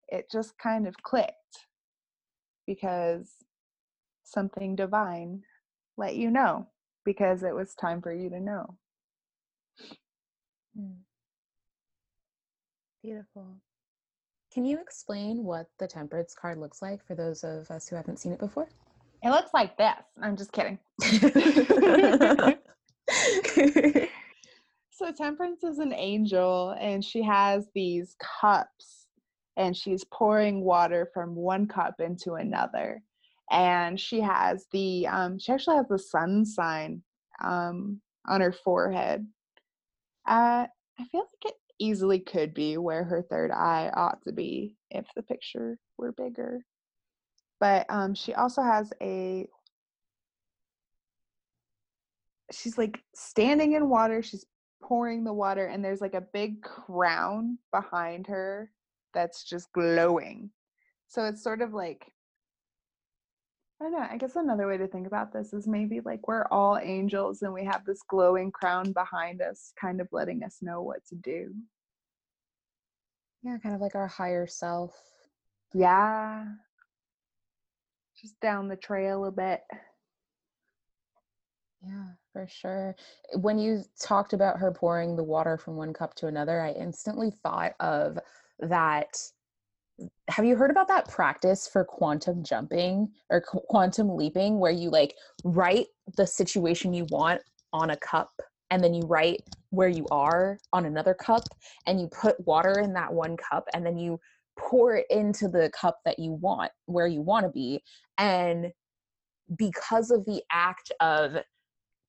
It 0.09 0.29
just 0.31 0.57
kind 0.57 0.87
of 0.87 0.95
clicked 1.03 1.67
because 2.65 3.29
something 4.23 4.75
divine 4.75 5.41
let 5.97 6.15
you 6.15 6.29
know 6.31 6.67
because 7.05 7.43
it 7.43 7.55
was 7.55 7.73
time 7.75 8.01
for 8.01 8.13
you 8.13 8.29
to 8.29 8.39
know. 8.39 8.77
Mm. 10.79 10.97
Beautiful. 13.03 13.57
Can 14.57 14.65
you 14.65 14.79
explain 14.79 15.43
what 15.43 15.67
the 15.77 15.85
temperance 15.85 16.33
card 16.33 16.57
looks 16.57 16.81
like 16.81 17.05
for 17.05 17.13
those 17.13 17.43
of 17.43 17.69
us 17.69 17.87
who 17.87 17.95
haven't 17.95 18.17
seen 18.17 18.31
it 18.31 18.39
before? 18.39 18.67
It 19.21 19.29
looks 19.29 19.53
like 19.53 19.77
this. 19.77 19.93
I'm 20.19 20.35
just 20.35 20.51
kidding. 20.51 20.79
so 24.89 25.11
temperance 25.15 25.63
is 25.63 25.77
an 25.77 25.93
angel 25.93 26.75
and 26.81 27.05
she 27.05 27.21
has 27.21 27.67
these 27.75 28.15
cups 28.41 29.05
and 29.57 29.77
she's 29.77 30.03
pouring 30.05 30.61
water 30.61 31.07
from 31.13 31.35
one 31.35 31.67
cup 31.67 31.99
into 31.99 32.33
another 32.33 33.03
and 33.51 33.99
she 33.99 34.21
has 34.21 34.65
the 34.71 35.05
um, 35.05 35.37
she 35.37 35.51
actually 35.51 35.75
has 35.75 35.87
the 35.87 35.99
sun 35.99 36.43
sign 36.43 37.03
um, 37.43 38.01
on 38.25 38.41
her 38.41 38.51
forehead 38.51 39.27
uh, 40.27 40.65
i 40.99 41.05
feel 41.11 41.21
like 41.21 41.53
it 41.53 41.66
easily 41.79 42.19
could 42.19 42.53
be 42.53 42.77
where 42.77 43.03
her 43.03 43.21
third 43.21 43.51
eye 43.51 43.91
ought 43.93 44.21
to 44.23 44.31
be 44.31 44.75
if 44.89 45.05
the 45.15 45.23
picture 45.23 45.77
were 45.97 46.11
bigger. 46.11 46.61
But 47.59 47.85
um, 47.89 48.13
she 48.13 48.33
also 48.33 48.61
has 48.61 48.91
a 49.01 49.47
she's 52.51 52.77
like 52.77 53.01
standing 53.13 53.73
in 53.73 53.89
water 53.89 54.21
she's 54.21 54.45
pouring 54.81 55.23
the 55.25 55.33
water 55.33 55.65
and 55.65 55.83
there's 55.83 55.99
like 55.99 56.13
a 56.13 56.21
big 56.21 56.61
crown 56.61 57.57
behind 57.73 58.27
her 58.27 58.71
that's 59.13 59.43
just 59.43 59.71
glowing. 59.73 60.49
So 61.07 61.25
it's 61.25 61.43
sort 61.43 61.61
of 61.61 61.73
like 61.73 62.05
I 63.79 63.83
don't 63.83 63.91
know. 63.91 64.07
I 64.09 64.17
guess 64.17 64.35
another 64.35 64.67
way 64.67 64.77
to 64.77 64.87
think 64.87 65.05
about 65.05 65.31
this 65.31 65.53
is 65.53 65.67
maybe 65.67 65.99
like 65.99 66.27
we're 66.27 66.47
all 66.49 66.79
angels 66.81 67.43
and 67.43 67.53
we 67.53 67.63
have 67.65 67.85
this 67.85 68.01
glowing 68.07 68.51
crown 68.51 68.91
behind 68.91 69.41
us, 69.41 69.71
kind 69.79 70.01
of 70.01 70.07
letting 70.11 70.43
us 70.43 70.57
know 70.61 70.81
what 70.81 71.05
to 71.09 71.15
do. 71.15 71.53
Yeah, 73.43 73.57
kind 73.61 73.75
of 73.75 73.81
like 73.81 73.93
our 73.93 74.07
higher 74.07 74.47
self. 74.47 74.95
Yeah. 75.73 76.45
Just 78.19 78.39
down 78.39 78.67
the 78.67 78.75
trail 78.75 79.25
a 79.25 79.31
bit. 79.31 79.61
Yeah, 81.85 82.07
for 82.33 82.47
sure. 82.49 82.95
When 83.35 83.59
you 83.59 83.83
talked 84.01 84.33
about 84.33 84.57
her 84.57 84.71
pouring 84.71 85.15
the 85.15 85.23
water 85.23 85.57
from 85.57 85.75
one 85.75 85.93
cup 85.93 86.15
to 86.15 86.27
another, 86.27 86.59
I 86.59 86.71
instantly 86.71 87.31
thought 87.43 87.73
of 87.79 88.17
that. 88.59 89.15
Have 90.29 90.45
you 90.45 90.55
heard 90.55 90.71
about 90.71 90.87
that 90.89 91.07
practice 91.07 91.67
for 91.67 91.83
quantum 91.83 92.43
jumping 92.43 93.09
or 93.29 93.41
qu- 93.41 93.61
quantum 93.67 94.15
leaping 94.15 94.59
where 94.59 94.71
you 94.71 94.89
like 94.89 95.15
write 95.43 95.87
the 96.17 96.27
situation 96.27 96.93
you 96.93 97.05
want 97.09 97.41
on 97.73 97.89
a 97.89 97.97
cup 97.97 98.31
and 98.69 98.83
then 98.83 98.93
you 98.93 99.03
write 99.03 99.41
where 99.69 99.87
you 99.87 100.05
are 100.11 100.59
on 100.73 100.85
another 100.85 101.13
cup 101.13 101.43
and 101.85 101.99
you 101.99 102.07
put 102.07 102.35
water 102.45 102.79
in 102.79 102.93
that 102.93 103.11
one 103.11 103.37
cup 103.37 103.67
and 103.73 103.85
then 103.85 103.97
you 103.97 104.19
pour 104.57 104.95
it 104.95 105.05
into 105.09 105.47
the 105.47 105.71
cup 105.79 105.99
that 106.05 106.19
you 106.19 106.31
want 106.31 106.71
where 106.85 107.07
you 107.07 107.21
want 107.21 107.45
to 107.45 107.51
be 107.51 107.81
and 108.17 108.71
because 109.57 110.11
of 110.11 110.25
the 110.25 110.41
act 110.51 110.91
of 110.99 111.37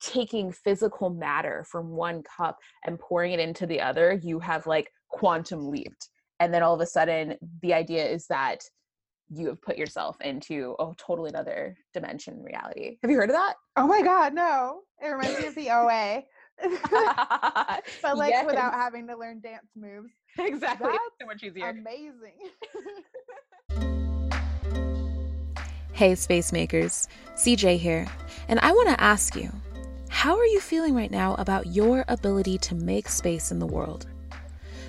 taking 0.00 0.52
physical 0.52 1.10
matter 1.10 1.64
from 1.70 1.90
one 1.90 2.22
cup 2.22 2.58
and 2.84 2.98
pouring 2.98 3.32
it 3.32 3.40
into 3.40 3.66
the 3.66 3.80
other 3.80 4.20
you 4.22 4.38
have 4.38 4.66
like 4.66 4.90
quantum 5.08 5.70
leaped 5.70 6.08
and 6.40 6.52
then 6.52 6.62
all 6.62 6.74
of 6.74 6.80
a 6.80 6.86
sudden 6.86 7.36
the 7.62 7.74
idea 7.74 8.04
is 8.06 8.26
that 8.28 8.60
you 9.30 9.46
have 9.48 9.60
put 9.60 9.76
yourself 9.76 10.20
into 10.22 10.74
a 10.78 10.92
totally 10.96 11.28
another 11.28 11.76
dimension 11.92 12.42
reality 12.42 12.96
have 13.02 13.10
you 13.10 13.16
heard 13.16 13.30
of 13.30 13.36
that 13.36 13.54
Oh 13.80 13.86
my 13.86 14.02
god, 14.02 14.34
no. 14.34 14.80
It 15.00 15.06
reminds 15.06 15.38
me 15.38 15.46
of 15.46 15.54
the 15.54 15.70
OA. 15.70 16.24
but 18.02 18.16
like 18.16 18.30
Yes. 18.30 18.44
without 18.44 18.74
having 18.74 19.06
to 19.06 19.16
learn 19.16 19.40
dance 19.40 19.68
moves. 19.76 20.10
exactly 20.36 20.88
That's 20.88 20.98
so 21.20 21.26
much 21.26 21.44
easier 21.44 21.68
Amazing. 21.70 22.34
Hey, 25.92 26.14
Space 26.14 26.52
Makers, 26.52 27.08
CJ 27.34 27.76
here, 27.78 28.06
and 28.48 28.60
I 28.60 28.70
want 28.70 28.88
to 28.88 29.00
ask 29.00 29.34
you 29.34 29.50
how 30.08 30.36
are 30.36 30.46
you 30.46 30.60
feeling 30.60 30.94
right 30.94 31.10
now 31.10 31.34
about 31.34 31.66
your 31.66 32.04
ability 32.08 32.58
to 32.58 32.74
make 32.74 33.08
space 33.08 33.50
in 33.52 33.58
the 33.60 33.66
world? 33.66 34.06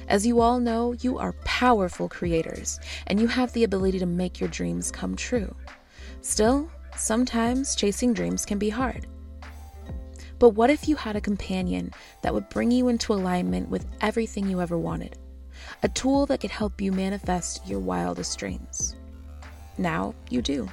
As 0.10 0.26
you 0.26 0.42
all 0.42 0.60
know, 0.60 0.94
you 1.02 1.20
are 1.20 1.34
powerful 1.46 2.10
creators, 2.10 2.80
and 3.06 3.22
you 3.22 3.28
have 3.28 3.54
the 3.54 3.64
ability 3.64 4.00
to 4.00 4.08
make 4.08 4.40
your 4.40 4.50
dreams 4.50 4.92
come 4.92 5.16
true. 5.16 5.56
Still, 6.22 6.72
sometimes 6.98 7.76
chasing 7.76 8.14
dreams 8.14 8.44
can 8.44 8.58
be 8.58 8.70
hard. 8.70 9.06
But 10.40 10.50
what 10.50 10.72
if 10.72 10.88
you 10.88 10.96
had 10.96 11.16
a 11.16 11.22
companion 11.22 11.92
that 12.24 12.34
would 12.34 12.50
bring 12.50 12.72
you 12.72 12.88
into 12.88 13.14
alignment 13.14 13.70
with 13.70 13.86
everything 14.02 14.50
you 14.50 14.62
ever 14.62 14.80
wanted? 14.80 15.16
A 15.84 15.90
tool 15.90 16.26
that 16.26 16.40
could 16.40 16.50
help 16.50 16.82
you 16.82 16.92
manifest 16.92 17.68
your 17.68 17.80
wildest 17.80 18.40
dreams. 18.40 18.96
Now 19.78 20.16
you 20.30 20.42
do. 20.42 20.70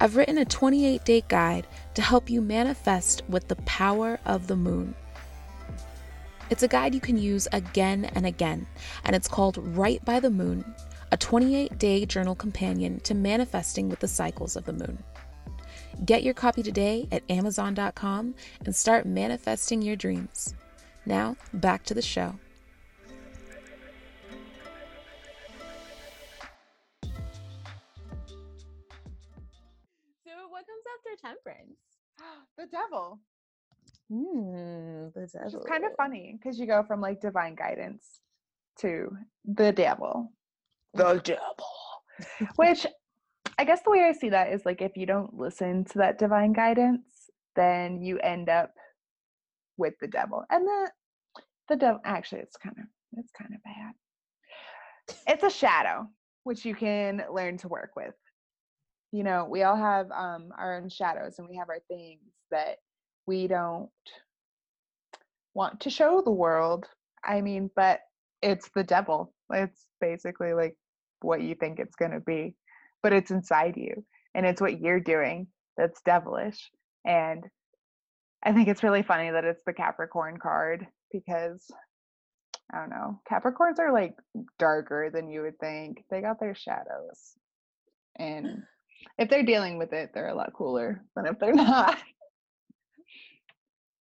I've 0.00 0.16
written 0.16 0.38
a 0.38 0.46
28 0.46 1.04
day 1.04 1.22
guide 1.28 1.66
to 1.94 2.02
help 2.02 2.30
you 2.30 2.40
manifest 2.40 3.22
with 3.28 3.48
the 3.48 3.56
power 3.56 4.18
of 4.24 4.46
the 4.46 4.56
moon. 4.56 4.94
It's 6.52 6.62
a 6.62 6.68
guide 6.68 6.94
you 6.94 7.00
can 7.00 7.16
use 7.16 7.48
again 7.52 8.04
and 8.14 8.26
again, 8.26 8.66
and 9.04 9.16
it's 9.16 9.26
called 9.26 9.56
Right 9.74 10.04
by 10.04 10.20
the 10.20 10.28
Moon, 10.28 10.62
a 11.10 11.16
28 11.16 11.78
day 11.78 12.04
journal 12.04 12.34
companion 12.34 13.00
to 13.04 13.14
manifesting 13.14 13.88
with 13.88 14.00
the 14.00 14.06
cycles 14.06 14.54
of 14.54 14.66
the 14.66 14.74
moon. 14.74 15.02
Get 16.04 16.22
your 16.22 16.34
copy 16.34 16.62
today 16.62 17.08
at 17.10 17.22
Amazon.com 17.30 18.34
and 18.66 18.76
start 18.76 19.06
manifesting 19.06 19.80
your 19.80 19.96
dreams. 19.96 20.54
Now, 21.06 21.36
back 21.54 21.84
to 21.84 21.94
the 21.94 22.02
show. 22.02 22.34
so 30.22 30.32
what 30.50 30.66
comes 30.66 30.84
after 30.98 31.16
temperance 31.18 31.78
the 32.58 32.66
devil. 32.66 33.20
Mm, 34.12 35.12
the 35.14 35.20
Which 35.20 35.54
is 35.54 35.56
kind 35.68 35.84
of 35.84 35.92
funny 35.96 36.38
because 36.38 36.58
you 36.58 36.66
go 36.66 36.82
from 36.82 37.00
like 37.00 37.20
divine 37.20 37.54
guidance 37.54 38.20
to 38.80 39.16
the 39.44 39.72
devil. 39.72 40.32
the 40.94 41.20
devil 41.24 42.46
Which 42.56 42.86
I 43.58 43.64
guess 43.64 43.82
the 43.82 43.90
way 43.90 44.04
I 44.04 44.12
see 44.12 44.30
that 44.30 44.52
is 44.52 44.64
like 44.64 44.82
if 44.82 44.96
you 44.96 45.06
don't 45.06 45.34
listen 45.34 45.84
to 45.86 45.98
that 45.98 46.18
divine 46.18 46.52
guidance, 46.52 47.30
then 47.54 48.00
you 48.00 48.18
end 48.18 48.48
up 48.48 48.72
with 49.76 49.94
the 50.00 50.08
devil. 50.08 50.44
And 50.50 50.66
the 50.66 50.90
the 51.68 51.76
devil 51.76 52.00
actually 52.04 52.40
it's 52.40 52.56
kind 52.56 52.76
of 52.78 52.84
it's 53.18 53.32
kind 53.32 53.54
of 53.54 53.62
bad. 53.62 55.24
It's 55.26 55.42
a 55.44 55.50
shadow 55.50 56.08
which 56.44 56.64
you 56.64 56.74
can 56.74 57.24
learn 57.32 57.56
to 57.58 57.68
work 57.68 57.92
with. 57.94 58.14
You 59.12 59.22
know, 59.22 59.46
we 59.48 59.62
all 59.62 59.76
have 59.76 60.10
um 60.10 60.50
our 60.58 60.76
own 60.76 60.88
shadows 60.88 61.38
and 61.38 61.48
we 61.48 61.56
have 61.56 61.68
our 61.68 61.80
things 61.88 62.20
that 62.50 62.78
we 63.26 63.46
don't 63.46 63.90
want 65.54 65.80
to 65.80 65.90
show 65.90 66.22
the 66.22 66.30
world. 66.30 66.86
I 67.24 67.40
mean, 67.40 67.70
but 67.74 68.00
it's 68.40 68.68
the 68.74 68.84
devil. 68.84 69.32
It's 69.52 69.86
basically 70.00 70.54
like 70.54 70.76
what 71.20 71.42
you 71.42 71.54
think 71.54 71.78
it's 71.78 71.96
going 71.96 72.10
to 72.12 72.20
be, 72.20 72.54
but 73.02 73.12
it's 73.12 73.30
inside 73.30 73.76
you 73.76 74.04
and 74.34 74.46
it's 74.46 74.60
what 74.60 74.80
you're 74.80 75.00
doing 75.00 75.46
that's 75.76 76.00
devilish. 76.02 76.70
And 77.04 77.44
I 78.42 78.52
think 78.52 78.68
it's 78.68 78.82
really 78.82 79.02
funny 79.02 79.30
that 79.30 79.44
it's 79.44 79.62
the 79.64 79.72
Capricorn 79.72 80.38
card 80.38 80.86
because 81.12 81.70
I 82.72 82.78
don't 82.78 82.90
know, 82.90 83.20
Capricorns 83.30 83.78
are 83.78 83.92
like 83.92 84.16
darker 84.58 85.10
than 85.12 85.28
you 85.28 85.42
would 85.42 85.58
think. 85.58 86.04
They 86.10 86.20
got 86.22 86.40
their 86.40 86.54
shadows. 86.54 87.36
And 88.16 88.62
If 89.18 89.28
they're 89.28 89.44
dealing 89.44 89.78
with 89.78 89.92
it, 89.92 90.10
they're 90.14 90.28
a 90.28 90.34
lot 90.34 90.52
cooler 90.54 91.04
than 91.14 91.26
if 91.26 91.38
they're 91.38 91.54
not. 91.54 91.98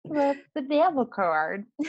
The 0.06 0.62
devil 0.70 1.06
card. 1.06 1.66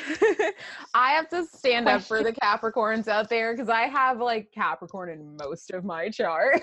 I 0.95 1.11
have 1.11 1.29
to 1.31 1.47
stand 1.47 1.89
up 1.89 2.03
for 2.03 2.23
the 2.23 2.33
Capricorns 2.33 3.09
out 3.09 3.29
there 3.29 3.53
because 3.53 3.69
I 3.69 3.83
have 3.83 4.21
like 4.21 4.51
Capricorn 4.53 5.11
in 5.11 5.37
most 5.37 5.71
of 5.73 5.85
my 5.85 6.09
chart. 6.09 6.63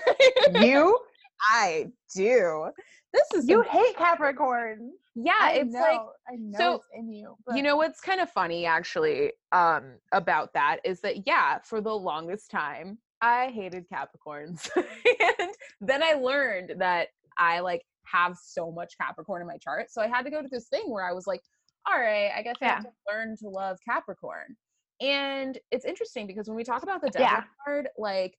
You 0.54 0.98
I 1.50 1.88
do. 2.14 2.70
This 3.12 3.28
is 3.34 3.48
you 3.48 3.62
hate 3.62 3.96
Capricorn. 3.96 4.92
yeah, 5.14 5.32
I 5.40 5.52
it's 5.54 5.72
know, 5.72 5.80
like 5.80 6.00
I 6.28 6.36
know 6.36 6.58
so, 6.58 6.74
it's 6.76 6.86
in 6.94 7.12
you. 7.12 7.36
you 7.54 7.62
know 7.62 7.76
what's 7.76 8.00
kind 8.00 8.20
of 8.20 8.30
funny 8.30 8.64
actually 8.64 9.32
um 9.50 9.82
about 10.12 10.54
that 10.54 10.78
is 10.84 11.00
that 11.00 11.26
yeah, 11.26 11.58
for 11.58 11.80
the 11.80 11.92
longest 11.92 12.50
time 12.50 12.98
I 13.22 13.50
hated 13.54 13.86
Capricorns. 13.88 14.68
and 14.76 15.50
then 15.80 16.02
I 16.02 16.14
learned 16.14 16.74
that 16.78 17.08
I 17.38 17.60
like 17.60 17.82
have 18.04 18.36
so 18.42 18.70
much 18.70 18.94
Capricorn 19.00 19.42
in 19.42 19.48
my 19.48 19.58
chart. 19.58 19.90
So 19.90 20.00
I 20.02 20.08
had 20.08 20.22
to 20.22 20.30
go 20.30 20.42
to 20.42 20.48
this 20.48 20.68
thing 20.68 20.90
where 20.90 21.04
I 21.04 21.12
was 21.12 21.26
like, 21.26 21.40
all 21.86 21.98
right, 21.98 22.30
I 22.36 22.42
guess 22.42 22.56
I 22.62 22.66
have 22.66 22.82
to 22.82 22.90
learn 23.10 23.36
to 23.38 23.48
love 23.48 23.78
Capricorn. 23.88 24.56
And 25.00 25.58
it's 25.70 25.84
interesting 25.84 26.26
because 26.26 26.46
when 26.48 26.56
we 26.56 26.64
talk 26.64 26.82
about 26.82 27.00
the 27.02 27.10
devil 27.10 27.26
Yeah. 27.26 27.44
card, 27.64 27.88
like 27.98 28.38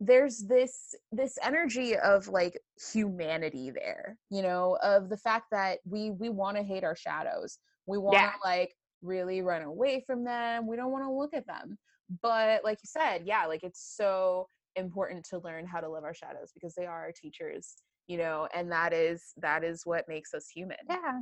there's 0.00 0.38
this 0.46 0.94
this 1.10 1.38
energy 1.42 1.96
of 1.96 2.28
like 2.28 2.60
humanity 2.92 3.70
there 3.70 4.18
you 4.28 4.42
know 4.42 4.76
of 4.82 5.08
the 5.08 5.16
fact 5.16 5.46
that 5.50 5.78
we 5.86 6.10
we 6.10 6.28
want 6.28 6.54
to 6.56 6.62
hate 6.62 6.84
our 6.84 6.94
shadows 6.94 7.58
we 7.86 7.96
want 7.96 8.14
to 8.18 8.24
Yeah. 8.24 8.32
like 8.44 8.74
really 9.00 9.40
run 9.40 9.62
away 9.62 10.04
from 10.06 10.22
them 10.22 10.66
we 10.66 10.76
don't 10.76 10.92
want 10.92 11.04
to 11.04 11.10
look 11.10 11.32
at 11.32 11.46
them 11.46 11.78
but 12.20 12.62
like 12.62 12.78
you 12.82 12.86
said 12.86 13.22
yeah 13.24 13.46
like 13.46 13.62
it's 13.62 13.94
so 13.96 14.46
important 14.74 15.24
to 15.24 15.38
learn 15.38 15.66
how 15.66 15.80
to 15.80 15.88
love 15.88 16.04
our 16.04 16.12
shadows 16.14 16.50
because 16.52 16.74
they 16.74 16.84
are 16.84 17.04
our 17.04 17.12
teachers 17.12 17.76
you 18.06 18.18
know 18.18 18.48
and 18.54 18.70
that 18.70 18.92
is 18.92 19.32
that 19.38 19.64
is 19.64 19.84
what 19.84 20.06
makes 20.08 20.32
us 20.34 20.48
human 20.48 20.76
Yeah. 20.88 21.20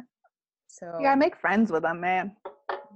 so 0.68 0.86
yeah 1.00 1.08
gotta 1.10 1.16
make 1.18 1.36
friends 1.36 1.70
with 1.72 1.82
them, 1.82 2.00
man. 2.00 2.36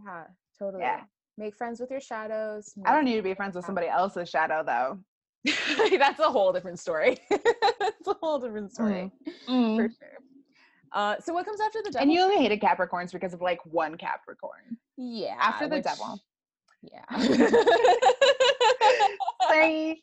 yeah 0.04 0.24
totally 0.58 0.82
Yeah. 0.82 1.02
make 1.36 1.56
friends 1.56 1.80
with 1.80 1.90
your 1.90 2.00
shadows 2.00 2.72
I 2.84 2.92
don't 2.94 3.04
need 3.04 3.16
to 3.16 3.22
be 3.22 3.34
friends 3.34 3.56
with 3.56 3.64
somebody 3.64 3.88
else's 3.88 4.28
shadow 4.28 4.62
though. 4.64 4.98
that's 5.98 6.18
a 6.20 6.30
whole 6.30 6.52
different 6.52 6.78
story 6.80 7.16
that's 7.30 8.06
a 8.08 8.14
whole 8.20 8.38
different 8.38 8.72
story 8.72 9.10
Mm. 9.48 9.76
for 9.76 9.88
sure. 9.88 10.18
Uh, 10.92 11.16
so 11.20 11.34
what 11.34 11.44
comes 11.44 11.60
after 11.60 11.80
the 11.84 11.90
devil? 11.90 12.02
And 12.02 12.10
you 12.12 12.20
only 12.22 12.38
hated 12.38 12.60
Capricorns 12.60 13.12
because 13.12 13.34
of 13.34 13.42
like 13.42 13.60
one 13.66 13.96
Capricorn. 13.98 14.78
yeah, 14.96 15.36
after 15.38 15.68
the 15.68 15.76
which- 15.76 15.84
devil. 15.84 16.18
Yeah. 16.82 17.04
Sorry. 19.42 20.00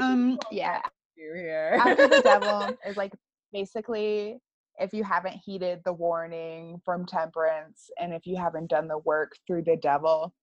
Um, 0.00 0.38
yeah. 0.50 0.80
You 1.16 1.32
here. 1.34 1.78
After 1.80 2.08
the 2.08 2.20
devil 2.22 2.76
is 2.86 2.96
like 2.96 3.12
basically 3.52 4.38
if 4.78 4.92
you 4.92 5.02
haven't 5.02 5.40
heeded 5.44 5.80
the 5.84 5.92
warning 5.92 6.80
from 6.84 7.06
temperance 7.06 7.90
and 7.98 8.12
if 8.12 8.26
you 8.26 8.36
haven't 8.36 8.68
done 8.68 8.88
the 8.88 8.98
work 8.98 9.32
through 9.46 9.62
the 9.62 9.76
devil, 9.76 10.34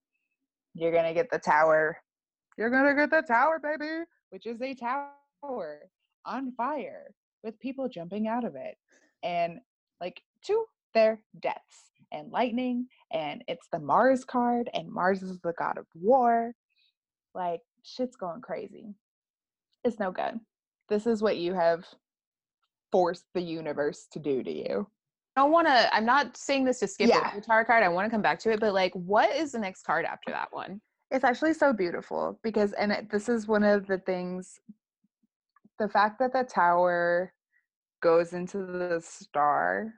you're 0.74 0.92
gonna 0.92 1.14
get 1.14 1.30
the 1.32 1.40
tower. 1.40 1.98
You're 2.58 2.72
gonna 2.72 2.96
get 2.96 3.12
the 3.12 3.22
tower, 3.22 3.60
baby, 3.60 4.04
which 4.30 4.46
is 4.46 4.62
a 4.62 4.74
tower 4.74 5.80
on 6.26 6.52
fire 6.54 7.14
with 7.44 7.60
people 7.60 7.90
jumping 7.90 8.28
out 8.28 8.46
of 8.46 8.56
it 8.56 8.76
and 9.24 9.60
like 10.00 10.22
to 10.46 10.66
their 10.94 11.20
deaths 11.42 11.92
and 12.12 12.32
lightning 12.32 12.88
and 13.12 13.44
it's 13.48 13.68
the 13.72 13.80
Mars 13.80 14.24
card 14.24 14.70
and 14.74 14.90
Mars 14.90 15.22
is 15.22 15.40
the 15.40 15.54
god 15.58 15.78
of 15.78 15.86
war. 15.96 16.54
Like 17.36 17.62
shit's 17.84 18.16
going 18.16 18.42
crazy. 18.42 18.94
It's 19.84 20.00
no 20.00 20.12
good. 20.12 20.40
This 20.90 21.08
is 21.08 21.22
what 21.22 21.38
you 21.38 21.54
have 21.54 21.86
forced 22.92 23.26
the 23.34 23.42
universe 23.42 24.08
to 24.12 24.20
do 24.20 24.44
to 24.44 24.52
you. 24.52 24.88
I 25.36 25.42
don't 25.42 25.52
want 25.52 25.68
to. 25.68 25.94
I'm 25.96 26.06
not 26.06 26.38
saying 26.38 26.66
this 26.66 26.80
to 26.80 26.88
skip 26.88 27.10
Yeah. 27.10 27.34
the 27.34 27.42
tarot 27.42 27.66
card. 27.66 27.84
I 27.84 27.90
want 27.90 28.06
to 28.06 28.12
come 28.12 28.22
back 28.22 28.40
to 28.40 28.52
it, 28.52 28.60
but 28.60 28.74
like, 28.74 28.94
what 28.94 29.36
is 29.36 29.52
the 29.54 29.60
next 29.60 29.84
card 29.84 30.06
after 30.06 30.32
that 30.32 30.50
one? 30.52 30.80
It's 31.10 31.24
actually 31.24 31.54
so 31.54 31.74
beautiful 31.74 32.40
because, 32.44 32.74
and 32.74 32.92
it, 32.92 33.10
this 33.10 33.30
is 33.30 33.48
one 33.48 33.64
of 33.64 33.88
the 33.88 33.98
things, 34.00 34.60
the 35.80 35.90
fact 35.90 36.20
that 36.20 36.34
the 36.34 36.44
tower 36.44 37.34
goes 38.02 38.34
into 38.34 38.58
the 38.66 39.02
star 39.04 39.94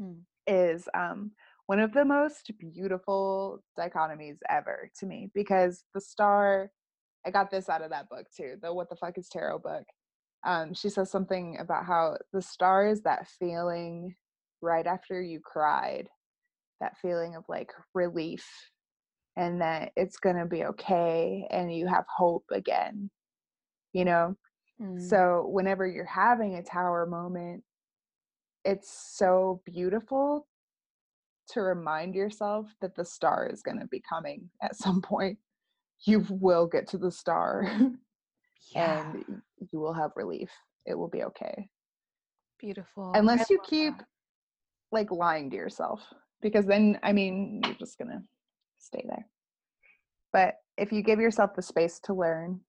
Mm. 0.00 0.22
is 0.46 0.88
um, 0.94 1.32
one 1.66 1.78
of 1.78 1.92
the 1.92 2.04
most 2.04 2.50
beautiful 2.58 3.62
dichotomies 3.78 4.38
ever 4.48 4.90
to 4.98 5.06
me 5.06 5.30
because 5.34 5.84
the 5.92 6.00
star, 6.00 6.70
I 7.26 7.30
got 7.30 7.50
this 7.50 7.68
out 7.68 7.82
of 7.82 7.90
that 7.90 8.08
book 8.08 8.26
too, 8.34 8.56
the 8.62 8.72
What 8.72 8.88
the 8.88 8.96
Fuck 8.96 9.18
is 9.18 9.28
Tarot 9.28 9.58
book. 9.58 9.84
Um, 10.44 10.74
she 10.74 10.88
says 10.88 11.10
something 11.10 11.58
about 11.60 11.86
how 11.86 12.16
the 12.32 12.42
star 12.42 12.86
is 12.86 13.02
that 13.02 13.28
feeling 13.38 14.14
right 14.60 14.86
after 14.86 15.22
you 15.22 15.40
cried, 15.40 16.08
that 16.80 16.96
feeling 16.98 17.36
of 17.36 17.44
like 17.48 17.72
relief 17.94 18.46
and 19.36 19.60
that 19.60 19.92
it's 19.96 20.18
going 20.18 20.36
to 20.36 20.46
be 20.46 20.64
okay 20.64 21.46
and 21.50 21.74
you 21.74 21.86
have 21.86 22.04
hope 22.14 22.44
again, 22.50 23.10
you 23.92 24.04
know? 24.04 24.36
Mm. 24.80 25.00
So 25.00 25.46
whenever 25.48 25.86
you're 25.86 26.04
having 26.04 26.56
a 26.56 26.62
tower 26.62 27.06
moment, 27.06 27.62
it's 28.64 28.92
so 29.16 29.62
beautiful 29.64 30.46
to 31.50 31.60
remind 31.60 32.14
yourself 32.14 32.66
that 32.80 32.94
the 32.94 33.04
star 33.04 33.48
is 33.52 33.62
going 33.62 33.78
to 33.78 33.86
be 33.86 34.02
coming 34.08 34.48
at 34.62 34.76
some 34.76 35.02
point. 35.02 35.38
You 36.04 36.26
will 36.30 36.66
get 36.66 36.88
to 36.88 36.98
the 36.98 37.10
star 37.10 37.68
yeah, 38.70 39.12
and 39.12 39.42
you 39.72 39.78
will 39.80 39.94
have 39.94 40.12
relief. 40.16 40.50
It 40.86 40.96
will 40.98 41.08
be 41.08 41.24
okay. 41.24 41.68
beautiful. 42.58 43.12
I 43.14 43.18
Unless 43.18 43.50
you 43.50 43.58
keep 43.68 43.96
that. 43.98 44.06
like 44.90 45.10
lying 45.10 45.50
to 45.50 45.56
yourself, 45.56 46.02
because 46.40 46.66
then, 46.66 46.98
I 47.02 47.12
mean, 47.12 47.60
you're 47.64 47.74
just 47.74 47.98
going 47.98 48.10
to 48.10 48.22
stay 48.78 49.04
there. 49.08 49.26
But 50.32 50.54
if 50.78 50.92
you 50.92 51.02
give 51.02 51.20
yourself 51.20 51.50
the 51.54 51.62
space 51.62 52.00
to 52.04 52.14
learn, 52.14 52.60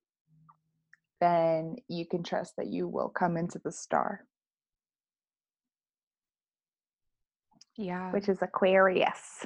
then 1.21 1.77
you 1.87 2.05
can 2.05 2.23
trust 2.23 2.55
that 2.57 2.67
you 2.67 2.87
will 2.87 3.09
come 3.09 3.37
into 3.37 3.59
the 3.63 3.71
star. 3.71 4.25
yeah, 7.77 8.11
which 8.11 8.29
is 8.29 8.41
Aquarius. 8.41 9.45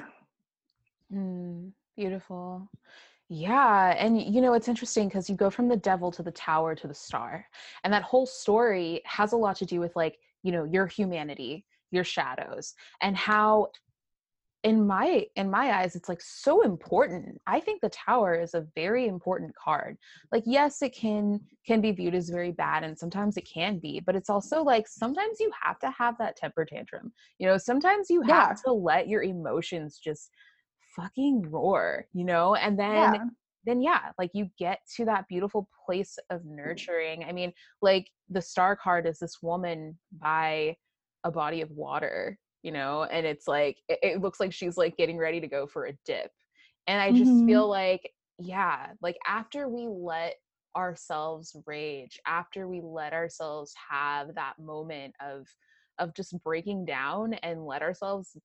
Mm, 1.12 1.72
beautiful. 1.96 2.70
Yeah. 3.28 3.94
And 3.98 4.20
you 4.20 4.40
know, 4.40 4.54
it's 4.54 4.68
interesting 4.68 5.08
because 5.08 5.28
you 5.28 5.36
go 5.36 5.50
from 5.50 5.68
the 5.68 5.76
devil 5.76 6.10
to 6.12 6.22
the 6.22 6.30
tower 6.32 6.74
to 6.74 6.88
the 6.88 6.94
star. 6.94 7.46
And 7.84 7.92
that 7.92 8.02
whole 8.02 8.26
story 8.26 9.02
has 9.04 9.32
a 9.32 9.36
lot 9.36 9.56
to 9.56 9.66
do 9.66 9.80
with 9.80 9.94
like, 9.96 10.18
you 10.42 10.52
know, 10.52 10.64
your 10.64 10.86
humanity, 10.86 11.66
your 11.90 12.04
shadows, 12.04 12.74
and 13.02 13.16
how 13.16 13.68
in 14.64 14.84
my 14.86 15.24
in 15.36 15.48
my 15.48 15.78
eyes 15.78 15.94
it's 15.94 16.08
like 16.08 16.20
so 16.20 16.62
important 16.62 17.40
i 17.46 17.60
think 17.60 17.80
the 17.80 17.88
tower 17.90 18.34
is 18.34 18.54
a 18.54 18.66
very 18.74 19.06
important 19.06 19.54
card 19.54 19.96
like 20.32 20.42
yes 20.46 20.82
it 20.82 20.92
can 20.92 21.38
can 21.64 21.80
be 21.80 21.92
viewed 21.92 22.14
as 22.14 22.28
very 22.28 22.50
bad 22.50 22.82
and 22.82 22.98
sometimes 22.98 23.36
it 23.36 23.48
can 23.48 23.78
be 23.78 24.00
but 24.00 24.16
it's 24.16 24.28
also 24.28 24.60
like 24.62 24.88
sometimes 24.88 25.38
you 25.38 25.48
have 25.62 25.78
to 25.78 25.88
have 25.92 26.18
that 26.18 26.34
temper 26.36 26.64
tantrum 26.64 27.12
you 27.38 27.46
know 27.46 27.56
sometimes 27.56 28.10
you 28.10 28.20
Yeah. 28.26 28.48
have 28.48 28.60
to 28.60 28.72
let 28.72 29.06
your 29.06 29.22
emotions 29.22 30.00
just 30.02 30.30
fucking 31.00 31.42
roar 31.50 32.06
you 32.12 32.24
know? 32.24 32.54
And 32.54 32.78
then 32.78 33.12
yeah. 33.12 33.24
then 33.64 33.80
yeah 33.82 34.10
like 34.18 34.30
you 34.34 34.48
get 34.58 34.80
to 34.96 35.04
that 35.04 35.26
beautiful 35.28 35.68
place 35.86 36.18
of 36.30 36.44
nurturing. 36.44 37.24
I 37.24 37.32
mean 37.32 37.52
like 37.82 38.08
the 38.28 38.42
star 38.42 38.76
card 38.76 39.06
is 39.06 39.18
this 39.18 39.38
woman 39.42 39.98
by 40.20 40.76
a 41.24 41.30
body 41.30 41.60
of 41.60 41.70
water 41.70 42.38
you 42.64 42.72
know? 42.72 43.04
And 43.04 43.24
it's 43.26 43.46
like 43.46 43.78
it, 43.88 43.98
it 44.02 44.20
looks 44.20 44.40
like 44.40 44.52
she's 44.52 44.76
like 44.76 44.96
getting 44.96 45.16
ready 45.16 45.40
to 45.40 45.46
go 45.48 45.66
for 45.66 45.86
a 45.86 45.92
dip. 46.04 46.30
And 46.86 47.00
i 47.00 47.12
just 47.12 47.30
Mhm. 47.32 47.46
feel 47.46 47.68
like 47.68 48.10
yeah 48.38 48.88
like 49.02 49.16
after 49.26 49.68
we 49.68 49.86
let 49.88 50.34
ourselves 50.76 51.56
rage 51.66 52.18
after 52.26 52.68
we 52.68 52.80
let 52.82 53.12
ourselves 53.12 53.72
have 53.90 54.34
that 54.34 54.54
moment 54.58 55.14
of 55.20 55.46
of 55.98 56.14
just 56.14 56.40
breaking 56.44 56.84
down 56.84 57.34
and 57.34 57.66
let 57.66 57.82
ourselves 57.82 58.36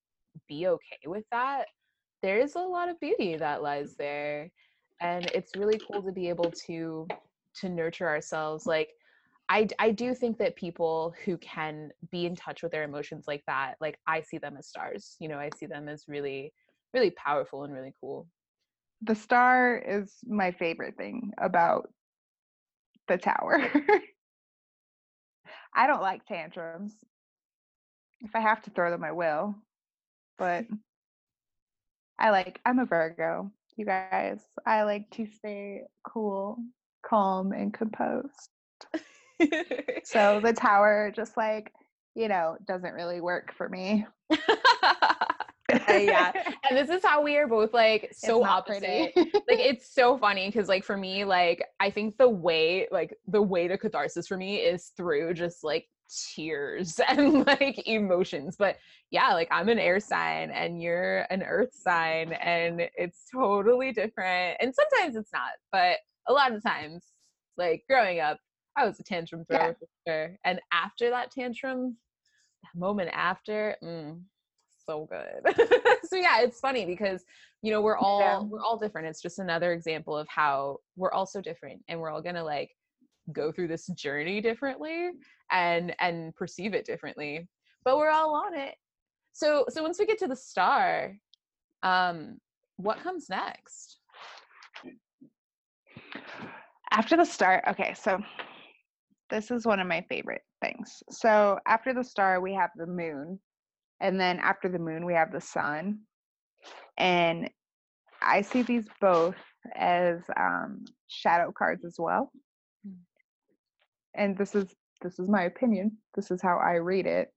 be 0.48 0.68
okay 0.68 0.98
with 1.06 1.26
that 1.32 1.68
there's 2.24 2.56
a 2.56 2.60
lot 2.60 2.90
of 2.90 3.00
beauty 3.02 3.38
that 3.38 3.64
lies 3.64 3.96
there 3.98 4.52
and 5.02 5.28
it's 5.36 5.56
really 5.56 5.80
cool 5.88 6.04
to 6.04 6.14
be 6.14 6.30
able 6.30 6.52
to 6.68 7.08
to 7.56 7.70
nurture 7.70 8.10
ourselves 8.10 8.68
like 8.68 8.90
I, 9.50 9.68
I 9.78 9.92
do 9.92 10.16
think 10.16 10.40
that 10.40 10.56
people 10.56 11.14
who 11.26 11.38
can 11.38 11.92
be 12.12 12.26
in 12.26 12.36
touch 12.36 12.64
with 12.64 12.72
their 12.72 12.84
emotions 12.84 13.26
like 13.28 13.44
that 13.48 13.76
like 13.82 14.00
i 14.08 14.22
see 14.22 14.40
them 14.40 14.58
as 14.58 14.68
stars 14.68 15.18
you 15.20 15.30
know 15.30 15.40
i 15.40 15.50
see 15.58 15.68
them 15.68 15.90
as 15.90 16.06
really 16.08 16.54
really 16.94 17.12
powerful 17.12 17.66
and 17.66 17.74
really 17.74 17.94
cool 18.02 18.28
The 19.02 19.16
star 19.16 19.78
is 19.78 20.18
my 20.26 20.52
favorite 20.52 20.98
thing 20.98 21.32
about 21.40 21.90
the 23.08 23.18
tower. 23.18 23.60
I 25.76 25.88
don't 25.88 26.02
like 26.02 26.26
tantrums. 26.26 26.94
If 28.22 28.36
I 28.36 28.40
have 28.40 28.62
to 28.64 28.72
throw 28.72 28.92
them, 28.92 29.04
I 29.04 29.12
will. 29.12 29.56
But 30.38 30.66
I 32.24 32.30
like, 32.30 32.62
I'm 32.66 32.80
a 32.80 32.86
Virgo, 32.86 33.52
you 33.76 33.86
guys. 33.86 34.40
I 34.66 34.84
like 34.84 35.10
to 35.12 35.28
stay 35.28 35.82
cool, 36.08 36.58
calm, 37.06 37.52
and 37.52 37.74
composed. 37.74 38.50
So 40.06 40.40
the 40.40 40.54
tower 40.58 41.12
just 41.14 41.36
like, 41.36 41.74
you 42.16 42.30
know, 42.30 42.56
doesn't 42.66 42.94
really 42.94 43.20
work 43.20 43.54
for 43.54 43.68
me. 43.68 44.08
Uh, 45.90 45.94
yeah. 45.94 46.32
And 46.70 46.78
this 46.78 46.90
is 46.90 47.04
how 47.04 47.22
we 47.22 47.36
are 47.36 47.48
both 47.48 47.74
like 47.74 48.14
so 48.14 48.42
opposite. 48.44 49.12
like 49.16 49.60
it's 49.60 49.94
so 49.94 50.18
funny 50.18 50.48
because 50.48 50.70
like 50.70 50.86
for 50.86 50.96
me, 50.96 51.26
like 51.26 51.62
I 51.82 51.90
think 51.90 52.18
the 52.18 52.30
way 52.30 52.88
like 52.90 53.18
the 53.28 53.42
way 53.42 53.68
to 53.68 53.78
catharsis 53.78 54.28
for 54.28 54.38
me 54.38 54.58
is 54.58 54.94
through 54.96 55.34
just 55.34 55.62
like 55.62 55.88
tears 56.36 57.00
and 57.08 57.46
like 57.46 57.82
emotions. 57.88 58.56
But 58.58 58.78
yeah, 59.12 59.34
like 59.34 59.48
I'm 59.52 59.70
an 59.70 59.80
air 59.80 60.00
sign 60.00 60.52
and 60.52 60.82
you're 60.82 61.26
an 61.30 61.44
earth 61.44 61.74
sign 61.74 62.34
and 62.34 62.82
it's 62.96 63.26
totally 63.34 63.92
different. 63.92 64.58
And 64.60 64.74
sometimes 64.74 65.16
it's 65.16 65.32
not, 65.34 65.52
but 65.72 65.98
a 66.28 66.34
lot 66.34 66.54
of 66.54 66.64
times, 66.64 67.06
like 67.58 67.84
growing 67.90 68.20
up, 68.20 68.38
I 68.78 68.86
was 68.86 69.00
a 69.00 69.04
tantrum 69.04 69.46
thrower 69.46 69.68
Yeah. 69.68 69.74
for 69.74 69.88
sure. 70.08 70.38
And 70.46 70.60
after 70.72 71.10
that 71.12 71.32
tantrum, 71.32 71.98
that 72.64 72.80
moment 72.80 73.12
after, 73.14 73.76
mm, 73.84 74.20
so 74.86 75.08
good. 75.10 75.56
so 76.06 76.16
yeah, 76.16 76.42
it's 76.42 76.60
funny 76.60 76.86
because 76.86 77.24
you 77.62 77.72
know 77.72 77.82
we're 77.82 77.98
all 77.98 78.20
Yeah. 78.20 78.40
we're 78.42 78.62
all 78.62 78.78
different. 78.78 79.08
It's 79.08 79.22
just 79.22 79.40
another 79.40 79.72
example 79.74 80.18
of 80.18 80.28
how 80.28 80.78
we're 80.96 81.12
all 81.14 81.26
so 81.26 81.40
different, 81.42 81.82
and 81.88 82.00
we're 82.00 82.10
all 82.10 82.22
gonna 82.22 82.44
like 82.44 82.70
go 83.32 83.52
through 83.52 83.70
this 83.70 83.88
journey 83.96 84.42
differently 84.42 85.12
and 85.54 85.96
and 86.00 86.36
perceive 86.36 86.74
it 86.74 86.86
differently. 86.86 87.48
But 87.86 87.98
we're 87.98 88.10
all 88.10 88.36
on 88.36 88.58
it. 88.58 88.76
So 89.32 89.66
so 89.70 89.82
once 89.82 89.98
we 90.00 90.06
get 90.06 90.18
to 90.20 90.28
the 90.28 90.36
star, 90.36 91.16
um, 91.84 92.40
what 92.76 93.00
comes 93.02 93.30
next? 93.30 94.00
after 96.92 97.18
the 97.18 97.26
star 97.26 97.64
okay 97.68 97.94
so 97.96 98.20
this 99.30 99.50
is 99.50 99.66
one 99.66 99.80
of 99.80 99.88
my 99.88 100.06
favorite 100.10 100.44
things 100.62 101.02
so 101.10 101.58
after 101.68 101.94
the 101.94 102.04
star 102.04 102.40
we 102.40 102.54
have 102.54 102.70
the 102.76 102.86
moon 102.86 103.40
and 104.00 104.20
then 104.20 104.40
after 104.40 104.70
the 104.70 104.78
moon 104.78 105.06
we 105.06 105.14
have 105.14 105.32
the 105.32 105.42
sun 105.42 106.00
and 106.98 107.50
i 108.22 108.42
see 108.42 108.62
these 108.62 108.86
both 109.02 109.36
as 109.76 110.20
um, 110.40 110.86
shadow 111.08 111.52
cards 111.52 111.84
as 111.84 111.96
well 111.98 112.32
Mm. 112.86 112.96
and 114.16 114.38
this 114.38 114.56
is 114.56 114.76
this 115.04 115.20
is 115.20 115.30
my 115.30 115.44
opinion 115.44 115.92
this 116.16 116.32
is 116.32 116.42
how 116.42 116.58
i 116.58 116.74
read 116.74 117.06
it 117.06 117.32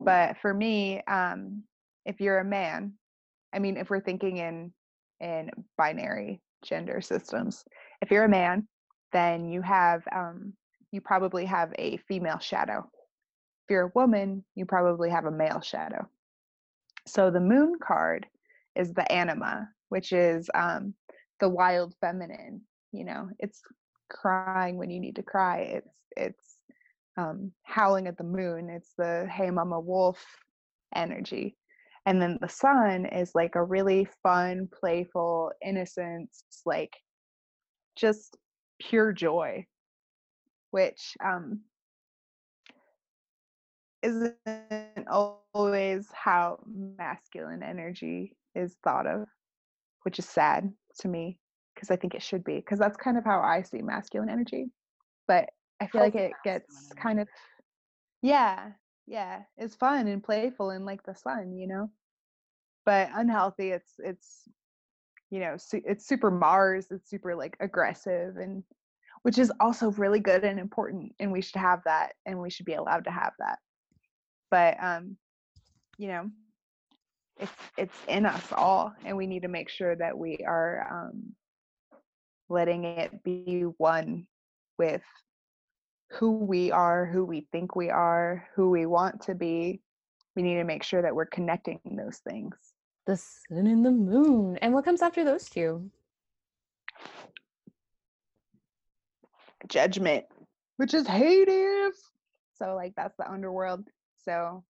but 0.00 0.36
for 0.38 0.54
me 0.54 1.00
um, 1.06 1.62
if 2.06 2.20
you're 2.20 2.38
a 2.38 2.44
man 2.44 2.92
i 3.52 3.58
mean 3.58 3.76
if 3.76 3.90
we're 3.90 4.00
thinking 4.00 4.38
in 4.38 4.72
in 5.20 5.50
binary 5.76 6.40
gender 6.64 7.00
systems 7.00 7.64
if 8.00 8.10
you're 8.10 8.24
a 8.24 8.28
man 8.28 8.66
then 9.12 9.44
you 9.44 9.60
have 9.62 10.02
um, 10.14 10.54
you 10.92 11.00
probably 11.00 11.46
have 11.46 11.72
a 11.78 11.96
female 12.08 12.38
shadow. 12.38 12.88
If 13.64 13.70
you're 13.70 13.88
a 13.88 13.92
woman, 13.94 14.44
you 14.54 14.66
probably 14.66 15.10
have 15.10 15.24
a 15.24 15.30
male 15.30 15.60
shadow. 15.60 16.08
So 17.06 17.30
the 17.30 17.40
moon 17.40 17.74
card 17.82 18.26
is 18.76 18.92
the 18.92 19.10
anima, 19.10 19.68
which 19.88 20.12
is 20.12 20.48
um, 20.54 20.94
the 21.40 21.48
wild 21.48 21.94
feminine. 22.00 22.60
You 22.92 23.04
know, 23.04 23.30
it's 23.38 23.62
crying 24.10 24.76
when 24.76 24.90
you 24.90 25.00
need 25.00 25.16
to 25.16 25.22
cry. 25.22 25.60
It's 25.60 25.98
it's 26.16 26.51
um, 27.16 27.52
howling 27.64 28.06
at 28.06 28.16
the 28.16 28.24
moon. 28.24 28.70
It's 28.70 28.92
the 28.96 29.28
hey 29.30 29.50
mama 29.50 29.80
wolf 29.80 30.24
energy. 30.94 31.56
And 32.04 32.20
then 32.20 32.38
the 32.40 32.48
sun 32.48 33.06
is 33.06 33.30
like 33.34 33.54
a 33.54 33.62
really 33.62 34.08
fun, 34.22 34.68
playful, 34.80 35.52
innocence, 35.64 36.44
like 36.66 36.92
just 37.96 38.36
pure 38.80 39.12
joy, 39.12 39.64
which 40.72 41.14
um, 41.24 41.60
isn't 44.02 44.36
always 45.08 46.08
how 46.12 46.58
masculine 46.98 47.62
energy 47.62 48.36
is 48.56 48.76
thought 48.82 49.06
of, 49.06 49.28
which 50.02 50.18
is 50.18 50.28
sad 50.28 50.72
to 51.00 51.08
me 51.08 51.38
because 51.74 51.90
I 51.90 51.96
think 51.96 52.14
it 52.14 52.22
should 52.22 52.44
be 52.44 52.56
because 52.56 52.78
that's 52.78 52.96
kind 52.96 53.16
of 53.16 53.24
how 53.24 53.40
I 53.40 53.62
see 53.62 53.80
masculine 53.80 54.28
energy. 54.28 54.66
But 55.28 55.50
I 55.82 55.86
feel 55.88 56.00
like 56.00 56.14
it 56.14 56.32
gets 56.44 56.92
kind 57.00 57.20
of, 57.20 57.28
yeah, 58.22 58.72
yeah, 59.06 59.42
it's 59.56 59.74
fun 59.74 60.06
and 60.06 60.22
playful 60.22 60.70
and 60.70 60.86
like 60.86 61.02
the 61.04 61.14
sun, 61.14 61.56
you 61.56 61.66
know. 61.66 61.90
But 62.84 63.10
unhealthy, 63.14 63.70
it's 63.70 63.94
it's 63.98 64.48
you 65.30 65.40
know 65.40 65.56
su- 65.56 65.82
it's 65.86 66.06
super 66.06 66.30
mars 66.30 66.86
it's 66.90 67.08
super 67.08 67.34
like 67.34 67.56
aggressive 67.60 68.36
and 68.36 68.62
which 69.22 69.38
is 69.38 69.50
also 69.60 69.90
really 69.92 70.20
good 70.20 70.44
and 70.44 70.60
important 70.60 71.12
and 71.18 71.32
we 71.32 71.40
should 71.40 71.58
have 71.60 71.80
that 71.84 72.12
and 72.26 72.38
we 72.38 72.50
should 72.50 72.66
be 72.66 72.74
allowed 72.74 73.04
to 73.04 73.10
have 73.10 73.32
that 73.38 73.58
but 74.50 74.76
um 74.82 75.16
you 75.98 76.08
know 76.08 76.30
it's 77.38 77.52
it's 77.78 77.96
in 78.08 78.26
us 78.26 78.52
all 78.52 78.92
and 79.04 79.16
we 79.16 79.26
need 79.26 79.42
to 79.42 79.48
make 79.48 79.70
sure 79.70 79.96
that 79.96 80.16
we 80.16 80.38
are 80.46 80.86
um 80.90 81.34
letting 82.50 82.84
it 82.84 83.24
be 83.24 83.62
one 83.78 84.26
with 84.78 85.02
who 86.12 86.32
we 86.32 86.70
are 86.70 87.06
who 87.06 87.24
we 87.24 87.46
think 87.52 87.74
we 87.74 87.90
are 87.90 88.48
who 88.54 88.70
we 88.70 88.86
want 88.86 89.22
to 89.22 89.34
be 89.34 89.80
we 90.36 90.42
need 90.42 90.56
to 90.56 90.64
make 90.64 90.82
sure 90.82 91.02
that 91.02 91.14
we're 91.14 91.26
connecting 91.26 91.80
those 91.84 92.18
things 92.18 92.56
The 93.06 93.16
sun 93.16 93.66
and 93.66 93.84
the 93.84 93.90
moon. 93.90 94.56
And 94.58 94.72
what 94.72 94.84
comes 94.84 95.02
after 95.02 95.24
those 95.24 95.48
two? 95.48 95.90
judgment, 99.68 100.24
which 100.76 100.94
is 100.94 101.06
Hades. 101.06 101.94
So 102.56 102.74
like 102.74 102.94
that's 102.96 103.16
the 103.16 103.30
underworld. 103.30 103.86
So, 104.24 104.64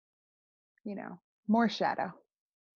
you 0.84 0.94
know, 0.94 1.18
more 1.48 1.68
shadow. 1.68 2.12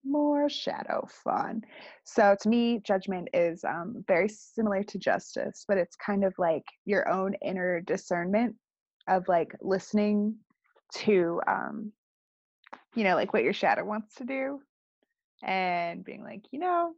More 0.09 0.49
shadow 0.49 1.07
fun. 1.23 1.63
So 2.03 2.35
to 2.41 2.49
me, 2.49 2.79
judgment 2.85 3.29
is 3.33 3.63
um, 3.63 4.03
very 4.07 4.29
similar 4.29 4.83
to 4.83 4.97
justice, 4.97 5.65
but 5.67 5.77
it's 5.77 5.95
kind 5.95 6.23
of 6.23 6.33
like 6.37 6.63
your 6.85 7.09
own 7.09 7.33
inner 7.45 7.81
discernment 7.81 8.55
of 9.07 9.27
like 9.27 9.55
listening 9.61 10.35
to 10.93 11.41
um, 11.47 11.91
you 12.95 13.03
know, 13.03 13.15
like 13.15 13.33
what 13.33 13.43
your 13.43 13.53
shadow 13.53 13.83
wants 13.85 14.15
to 14.15 14.25
do 14.25 14.59
and 15.43 16.03
being 16.03 16.23
like, 16.23 16.41
you 16.51 16.59
know, 16.59 16.93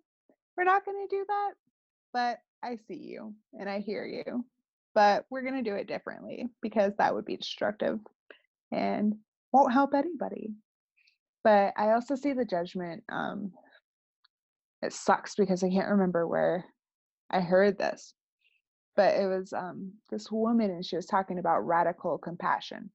we're 0.56 0.64
not 0.64 0.86
gonna 0.86 1.08
do 1.10 1.26
that, 1.28 1.52
but 2.14 2.40
I 2.64 2.78
see 2.88 2.98
you 2.98 3.34
and 3.58 3.70
I 3.70 3.80
hear 3.80 4.06
you 4.06 4.46
but 4.94 5.26
we're 5.30 5.42
going 5.42 5.64
to 5.64 5.70
do 5.70 5.76
it 5.76 5.88
differently 5.88 6.48
because 6.62 6.94
that 6.98 7.14
would 7.14 7.26
be 7.26 7.38
destructive 7.38 8.00
and 8.72 9.16
won't 9.52 9.74
help 9.74 9.94
anybody. 9.94 10.52
But 11.44 11.74
I 11.78 11.92
also 11.92 12.16
see 12.16 12.34
the 12.34 12.46
judgment. 12.46 13.04
Um, 13.10 13.52
it 14.82 14.94
sucks 14.94 15.36
because 15.36 15.64
I 15.64 15.70
can't 15.70 15.90
remember 15.90 16.28
where 16.28 16.66
I 17.30 17.42
heard 17.42 17.78
this, 17.78 18.14
but 18.96 19.16
it 19.16 19.28
was 19.28 19.54
um, 19.54 19.94
this 20.10 20.32
woman 20.32 20.72
and 20.72 20.86
she 20.86 20.96
was 20.96 21.06
talking 21.06 21.40
about 21.40 21.66
radical 21.66 22.18
compassion. 22.18 22.90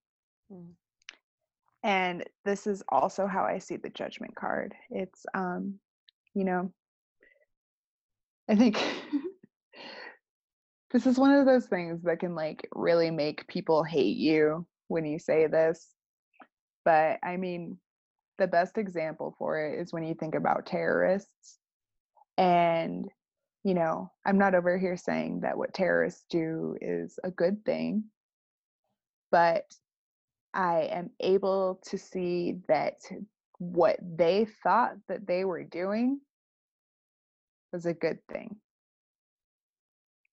Mm. 0.53 0.73
And 1.83 2.25
this 2.47 2.67
is 2.67 2.83
also 2.89 3.27
how 3.27 3.45
I 3.45 3.59
see 3.59 3.77
the 3.77 3.91
judgment 3.91 4.35
card. 4.35 4.75
It's, 4.91 5.27
um, 5.35 5.75
you 6.35 6.45
know, 6.45 6.73
I 8.49 8.57
think 8.57 8.83
this 10.91 11.07
is 11.07 11.19
one 11.19 11.33
of 11.33 11.45
those 11.45 11.67
things 11.67 12.03
that 12.03 12.21
can 12.21 12.35
like 12.35 12.67
really 12.75 13.11
make 13.11 13.47
people 13.49 13.85
hate 13.85 14.17
you 14.17 14.67
when 14.89 15.05
you 15.05 15.19
say 15.19 15.47
this. 15.47 15.89
But 16.87 17.19
I 17.23 17.37
mean, 17.37 17.79
the 18.39 18.47
best 18.47 18.79
example 18.79 19.35
for 19.39 19.59
it 19.59 19.79
is 19.79 19.93
when 19.93 20.05
you 20.05 20.15
think 20.15 20.35
about 20.35 20.67
terrorists. 20.67 21.59
And, 22.37 23.09
you 23.63 23.75
know, 23.75 24.11
I'm 24.27 24.39
not 24.39 24.55
over 24.55 24.77
here 24.77 24.97
saying 24.97 25.41
that 25.41 25.57
what 25.57 25.75
terrorists 25.75 26.25
do 26.29 26.77
is 26.81 27.19
a 27.23 27.31
good 27.31 27.65
thing, 27.65 28.05
but 29.31 29.65
I 30.53 30.89
am 30.93 31.11
able 31.21 31.81
to 31.87 31.99
see 31.99 32.59
that 32.69 32.95
what 33.59 33.99
they 34.03 34.47
thought 34.63 34.95
that 35.09 35.27
they 35.27 35.45
were 35.45 35.65
doing 35.65 36.21
was 37.73 37.87
a 37.87 37.95
good 37.95 38.19
thing. 38.33 38.57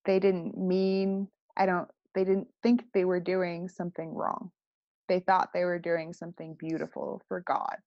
They 0.06 0.20
didn't 0.20 0.58
mean 0.58 1.28
i 1.58 1.66
don't 1.66 1.90
they 2.16 2.24
didn't 2.24 2.48
think 2.64 2.84
they 2.94 3.06
were 3.06 3.20
doing 3.20 3.70
something 3.70 4.14
wrong. 4.14 4.52
They 5.08 5.20
thought 5.20 5.54
they 5.54 5.66
were 5.66 5.80
doing 5.80 6.14
something 6.14 6.56
beautiful 6.60 7.22
for 7.28 7.42
god 7.42 7.78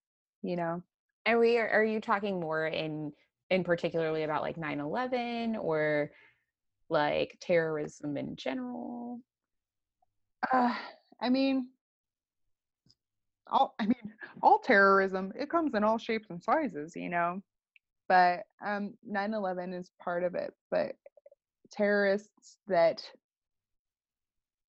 you 0.45 0.57
know 0.57 0.83
And 1.27 1.39
we 1.41 1.59
are, 1.59 1.69
are 1.69 1.85
you 1.85 2.01
talking 2.01 2.39
more 2.39 2.67
in 2.67 3.13
in 3.51 3.65
particularly 3.65 4.23
about 4.23 4.43
like 4.43 4.57
9-11 4.57 5.57
or 5.61 6.11
like 6.89 7.37
terrorism 7.41 8.17
in 8.17 8.37
general? 8.37 9.21
uh, 10.53 10.75
i 11.23 11.29
mean 11.31 11.69
all 13.51 13.75
i 13.81 13.87
mean 13.87 14.13
all 14.43 14.59
terrorism 14.59 15.33
it 15.39 15.51
comes 15.51 15.75
in 15.75 15.83
all 15.83 15.99
shapes 15.99 16.29
and 16.31 16.43
sizes 16.43 16.95
you 16.95 17.09
know 17.09 17.41
but 18.09 18.43
um 18.65 18.93
9-11 19.11 19.79
is 19.79 19.91
part 20.03 20.23
of 20.25 20.35
it 20.35 20.53
but 20.71 20.93
terrorists 21.71 22.59
that 22.69 23.03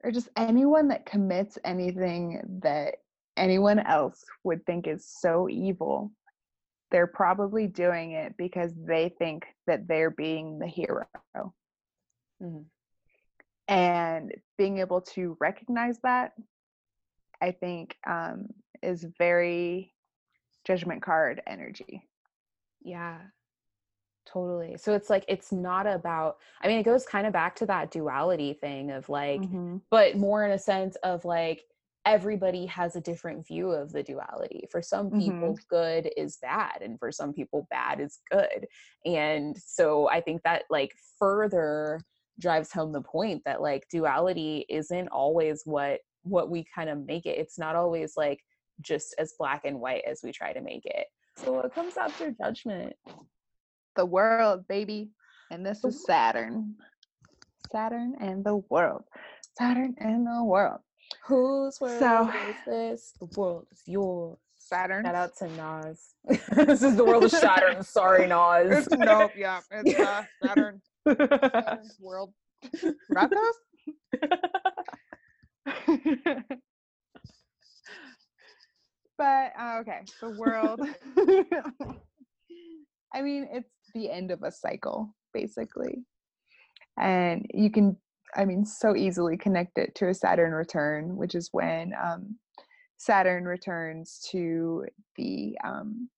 or 0.03 0.11
just 0.11 0.29
anyone 0.37 0.87
that 0.89 1.05
commits 1.05 1.57
anything 1.65 2.41
that 2.61 2.95
anyone 3.37 3.79
else 3.79 4.23
would 4.43 4.65
think 4.65 4.87
is 4.87 5.05
so 5.05 5.49
evil, 5.49 6.11
they're 6.91 7.07
probably 7.07 7.67
doing 7.67 8.11
it 8.11 8.35
because 8.37 8.73
they 8.75 9.09
think 9.17 9.45
that 9.67 9.87
they're 9.87 10.11
being 10.11 10.59
the 10.59 10.67
hero. 10.67 11.05
Mhm. 12.41 12.65
And 13.67 14.33
being 14.57 14.77
able 14.77 15.01
to 15.01 15.35
recognize 15.39 15.99
that, 16.01 16.33
I 17.41 17.51
think, 17.51 17.97
um, 18.05 18.47
is 18.81 19.03
very 19.17 19.93
judgment 20.63 21.01
card 21.01 21.41
energy. 21.47 22.07
Yeah. 22.81 23.19
Totally. 24.25 24.77
So 24.77 24.93
it's 24.93 25.09
like 25.09 25.23
it's 25.27 25.51
not 25.51 25.85
about 25.87 26.37
I 26.61 26.67
mean 26.67 26.79
it 26.79 26.83
goes 26.83 27.05
kind 27.05 27.27
of 27.27 27.33
back 27.33 27.55
to 27.57 27.65
that 27.67 27.91
duality 27.91 28.53
thing 28.53 28.91
of 28.91 29.07
like 29.07 29.41
Mhm. 29.41 29.81
but 29.91 30.17
more 30.17 30.43
in 30.43 30.51
a 30.51 30.57
sense 30.57 30.95
of 30.97 31.25
like 31.25 31.63
everybody 32.05 32.67
has 32.67 32.95
a 32.95 33.01
different 33.01 33.45
view 33.47 33.71
of 33.71 33.91
the 33.91 34.03
duality. 34.03 34.67
For 34.71 34.81
some 34.81 35.09
people 35.09 35.53
mm-hmm. 35.53 35.75
good 35.75 36.11
is 36.15 36.37
bad 36.37 36.79
and 36.81 36.99
for 36.99 37.11
some 37.11 37.33
people 37.33 37.67
bad 37.71 37.99
is 37.99 38.19
good. 38.31 38.67
And 39.05 39.57
so 39.57 40.07
I 40.09 40.21
think 40.21 40.43
that 40.43 40.63
like 40.69 40.93
further 41.17 41.99
drives 42.39 42.71
home 42.71 42.91
the 42.91 43.01
point 43.01 43.41
that 43.45 43.61
like 43.61 43.87
duality 43.89 44.65
isn't 44.69 45.07
always 45.07 45.61
what 45.65 46.01
what 46.23 46.49
we 46.49 46.65
kind 46.73 46.89
of 46.89 47.05
make 47.05 47.25
it. 47.25 47.37
It's 47.37 47.57
not 47.57 47.75
always 47.75 48.13
like 48.17 48.41
just 48.81 49.15
as 49.17 49.35
black 49.37 49.63
and 49.65 49.79
white 49.79 50.03
as 50.07 50.21
we 50.23 50.31
try 50.31 50.53
to 50.53 50.61
make 50.61 50.85
it. 50.85 51.07
So 51.37 51.53
what 51.53 51.73
comes 51.73 51.97
after 51.97 52.31
judgment? 52.31 52.93
The 53.95 54.05
world, 54.05 54.67
baby. 54.67 55.11
And 55.51 55.65
this 55.65 55.83
is 55.83 55.95
mm-hmm. 55.95 56.11
Saturn. 56.11 56.75
Saturn 57.71 58.15
and 58.19 58.43
the 58.43 58.57
world. 58.69 59.03
Saturn 59.57 59.95
and 59.99 60.25
the 60.25 60.43
world. 60.43 60.79
Whose 61.23 61.79
world 61.81 61.99
So- 61.99 62.29
is 62.49 62.55
this? 62.65 63.13
The 63.19 63.25
world 63.39 63.67
is 63.71 63.81
yours. 63.85 64.37
Saturn. 64.57 65.05
Shout 65.05 65.15
out 65.15 65.35
to 65.37 65.47
Nas. 65.49 66.15
this 66.55 66.81
is 66.81 66.95
the 66.95 67.05
world 67.05 67.23
of 67.23 67.31
Saturn. 67.31 67.83
Sorry, 67.83 68.25
Nas. 68.27 68.87
nope, 68.91 69.31
yeah. 69.35 69.59
It's 69.71 69.99
uh, 69.99 70.23
Saturn. 70.43 70.81
Saturn's 71.07 71.97
world. 71.99 72.33
Raptors? 73.13 73.53
but 79.17 79.51
uh, 79.59 79.77
okay, 79.81 80.01
the 80.19 80.29
world. 80.31 80.81
I 83.13 83.21
mean, 83.21 83.47
it's 83.51 83.69
the 83.93 84.09
end 84.09 84.31
of 84.31 84.43
a 84.43 84.51
cycle, 84.51 85.13
basically. 85.33 86.03
And 86.99 87.45
you 87.53 87.69
can, 87.69 87.97
I 88.35 88.45
mean, 88.45 88.65
so 88.65 88.95
easily 88.95 89.37
connect 89.37 89.77
it 89.77 89.95
to 89.95 90.09
a 90.09 90.13
Saturn 90.13 90.51
return, 90.51 91.15
which 91.15 91.35
is 91.35 91.49
when 91.51 91.93
um, 92.01 92.37
Saturn 92.97 93.45
returns 93.45 94.25
to 94.31 94.85
the 95.15 95.57
um, 95.63 96.09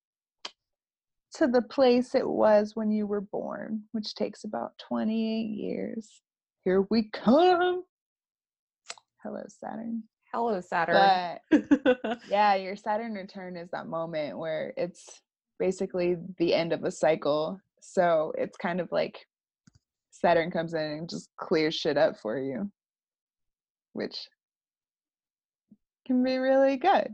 to 1.36 1.48
the 1.48 1.62
place 1.62 2.16
it 2.16 2.28
was 2.28 2.72
when 2.76 2.92
you 2.92 3.06
were 3.06 3.22
born, 3.22 3.84
which 3.92 4.16
takes 4.16 4.44
about 4.44 4.72
28 4.88 5.16
years. 5.16 6.22
Here 6.64 6.86
we 6.90 7.10
come. 7.14 7.84
Hello, 9.24 9.44
Saturn. 9.48 10.04
Hello, 10.34 10.60
Saturn. 10.62 11.38
But 11.52 12.20
yeah, 12.30 12.56
your 12.56 12.76
Saturn 12.76 13.14
return 13.14 13.56
is 13.56 13.70
that 13.72 13.88
moment 13.88 14.38
where 14.38 14.74
it's 14.78 15.22
basically 15.60 16.18
the 16.38 16.54
end 16.54 16.74
of 16.74 16.84
a 16.84 16.92
cycle. 16.92 17.60
So 17.82 18.34
it's 18.38 18.58
kind 18.58 18.82
of 18.82 18.92
like 18.92 19.28
Saturn 20.20 20.52
comes 20.52 20.74
in 20.74 20.82
and 20.82 21.10
just 21.10 21.30
clears 21.38 21.76
shit 21.76 21.98
up 21.98 22.20
for 22.20 22.40
you, 22.40 22.72
which 23.94 24.28
can 26.06 26.24
be 26.24 26.38
really 26.38 26.78
good. 26.78 27.14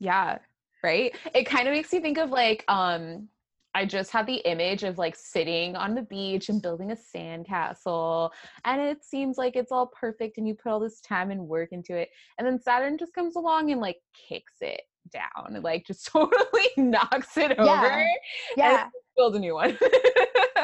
yeah, 0.00 0.38
right? 0.82 1.14
It 1.34 1.44
kind 1.44 1.68
of 1.68 1.74
makes 1.74 1.92
me 1.92 2.00
think 2.00 2.18
of 2.18 2.30
like 2.30 2.64
um 2.68 3.28
I 3.76 3.84
just 3.84 4.12
had 4.12 4.26
the 4.26 4.36
image 4.48 4.84
of 4.84 4.98
like 4.98 5.16
sitting 5.16 5.74
on 5.74 5.96
the 5.96 6.02
beach 6.02 6.48
and 6.48 6.62
building 6.62 6.92
a 6.92 6.96
sandcastle 6.96 8.30
and 8.64 8.80
it 8.80 9.04
seems 9.04 9.36
like 9.36 9.56
it's 9.56 9.72
all 9.72 9.88
perfect 9.88 10.38
and 10.38 10.46
you 10.46 10.54
put 10.54 10.70
all 10.70 10.78
this 10.78 11.00
time 11.00 11.32
and 11.32 11.48
work 11.48 11.72
into 11.72 11.96
it 11.96 12.08
and 12.38 12.46
then 12.46 12.60
Saturn 12.60 12.96
just 12.98 13.14
comes 13.14 13.34
along 13.34 13.72
and 13.72 13.80
like 13.80 13.96
kicks 14.28 14.58
it 14.60 14.82
down 15.12 15.54
and 15.54 15.64
like 15.64 15.84
just 15.86 16.06
totally 16.12 16.68
knocks 16.76 17.36
it 17.36 17.58
over 17.58 18.06
Yeah. 18.56 18.88
Build 19.16 19.36
a 19.36 19.38
new 19.38 19.54
one. 19.54 19.78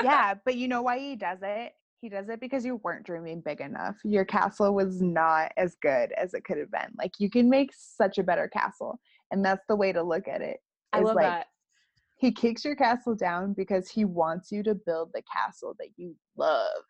yeah, 0.03 0.35
but 0.45 0.57
you 0.57 0.69
know 0.69 0.83
why 0.83 0.99
he 0.99 1.17
does 1.17 1.39
it? 1.43 1.73
He 2.01 2.09
does 2.09 2.29
it 2.29 2.41
because 2.41 2.65
you 2.65 2.81
weren't 2.83 3.05
dreaming 3.05 3.43
big 3.43 3.61
enough. 3.61 3.97
Your 4.05 4.25
castle 4.25 4.75
was 4.75 5.03
not 5.03 5.53
as 5.59 5.77
good 5.83 6.13
as 6.13 6.33
it 6.33 6.45
could 6.45 6.57
have 6.57 6.71
been. 6.71 6.95
Like 6.97 7.13
you 7.19 7.29
can 7.29 7.51
make 7.51 7.71
such 7.75 8.17
a 8.17 8.23
better 8.23 8.49
castle. 8.49 8.99
And 9.31 9.45
that's 9.45 9.67
the 9.69 9.77
way 9.77 9.93
to 9.93 10.03
look 10.03 10.27
at 10.27 10.41
it. 10.41 10.59
I 10.93 11.01
love 11.01 11.17
like, 11.17 11.27
that. 11.27 11.47
He 12.17 12.33
kicks 12.33 12.65
your 12.65 12.75
castle 12.75 13.15
down 13.15 13.53
because 13.53 13.91
he 13.91 14.05
wants 14.05 14.51
you 14.51 14.63
to 14.63 14.75
build 14.75 15.11
the 15.13 15.23
castle 15.33 15.75
that 15.79 15.89
you 15.97 16.17
love 16.37 16.83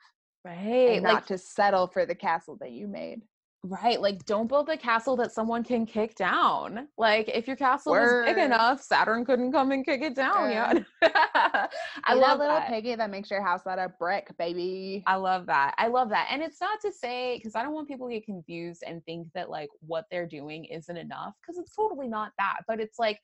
Right. 0.45 0.91
and 0.91 1.03
Like 1.03 1.13
not 1.13 1.27
to 1.27 1.39
settle 1.39 1.87
for 1.87 2.07
the 2.07 2.15
castle 2.15 2.57
that 2.61 2.73
you 2.73 2.89
made. 2.89 3.23
Right, 3.63 4.01
like 4.01 4.25
don't 4.25 4.47
build 4.47 4.71
a 4.71 4.77
castle 4.77 5.17
that 5.17 5.33
someone 5.33 5.63
can 5.63 5.85
kick 5.85 6.15
down. 6.15 6.89
Like 6.97 7.29
if 7.29 7.47
your 7.47 7.57
castle 7.57 7.93
was 7.93 8.25
big 8.25 8.39
enough, 8.39 8.83
Saturn 8.83 9.23
couldn't 9.23 9.53
come 9.53 9.71
and 9.71 9.85
kick 9.85 10.01
it 10.01 10.15
down. 10.15 10.51
Yeah, 10.51 10.73
I 12.05 12.15
love 12.15 12.39
that 12.39 12.39
little 12.39 12.57
that. 12.57 12.69
piggy 12.69 12.95
that 12.95 13.11
makes 13.11 13.31
your 13.31 13.43
house 13.43 13.67
out 13.67 13.79
of 13.79 13.99
brick, 13.99 14.33
baby. 14.39 15.05
I 15.07 15.17
love 15.17 15.45
that. 15.47 15.75
I 15.77 15.89
love 15.89 16.09
that. 16.09 16.29
And 16.31 16.41
it's 16.41 16.59
not 16.59 16.81
to 16.81 16.91
say 16.91 17.37
because 17.37 17.55
I 17.55 17.63
don't 17.63 17.75
want 17.75 17.87
people 17.87 18.09
to 18.09 18.15
get 18.15 18.25
confused 18.25 18.83
and 18.87 19.05
think 19.05 19.29
that 19.35 19.51
like 19.51 19.69
what 19.81 20.07
they're 20.11 20.27
doing 20.27 20.65
isn't 20.65 20.97
enough 20.97 21.35
because 21.43 21.59
it's 21.59 21.75
totally 21.77 22.09
not 22.09 22.33
that. 22.39 22.61
But 22.67 22.81
it's 22.81 22.99
like 22.99 23.21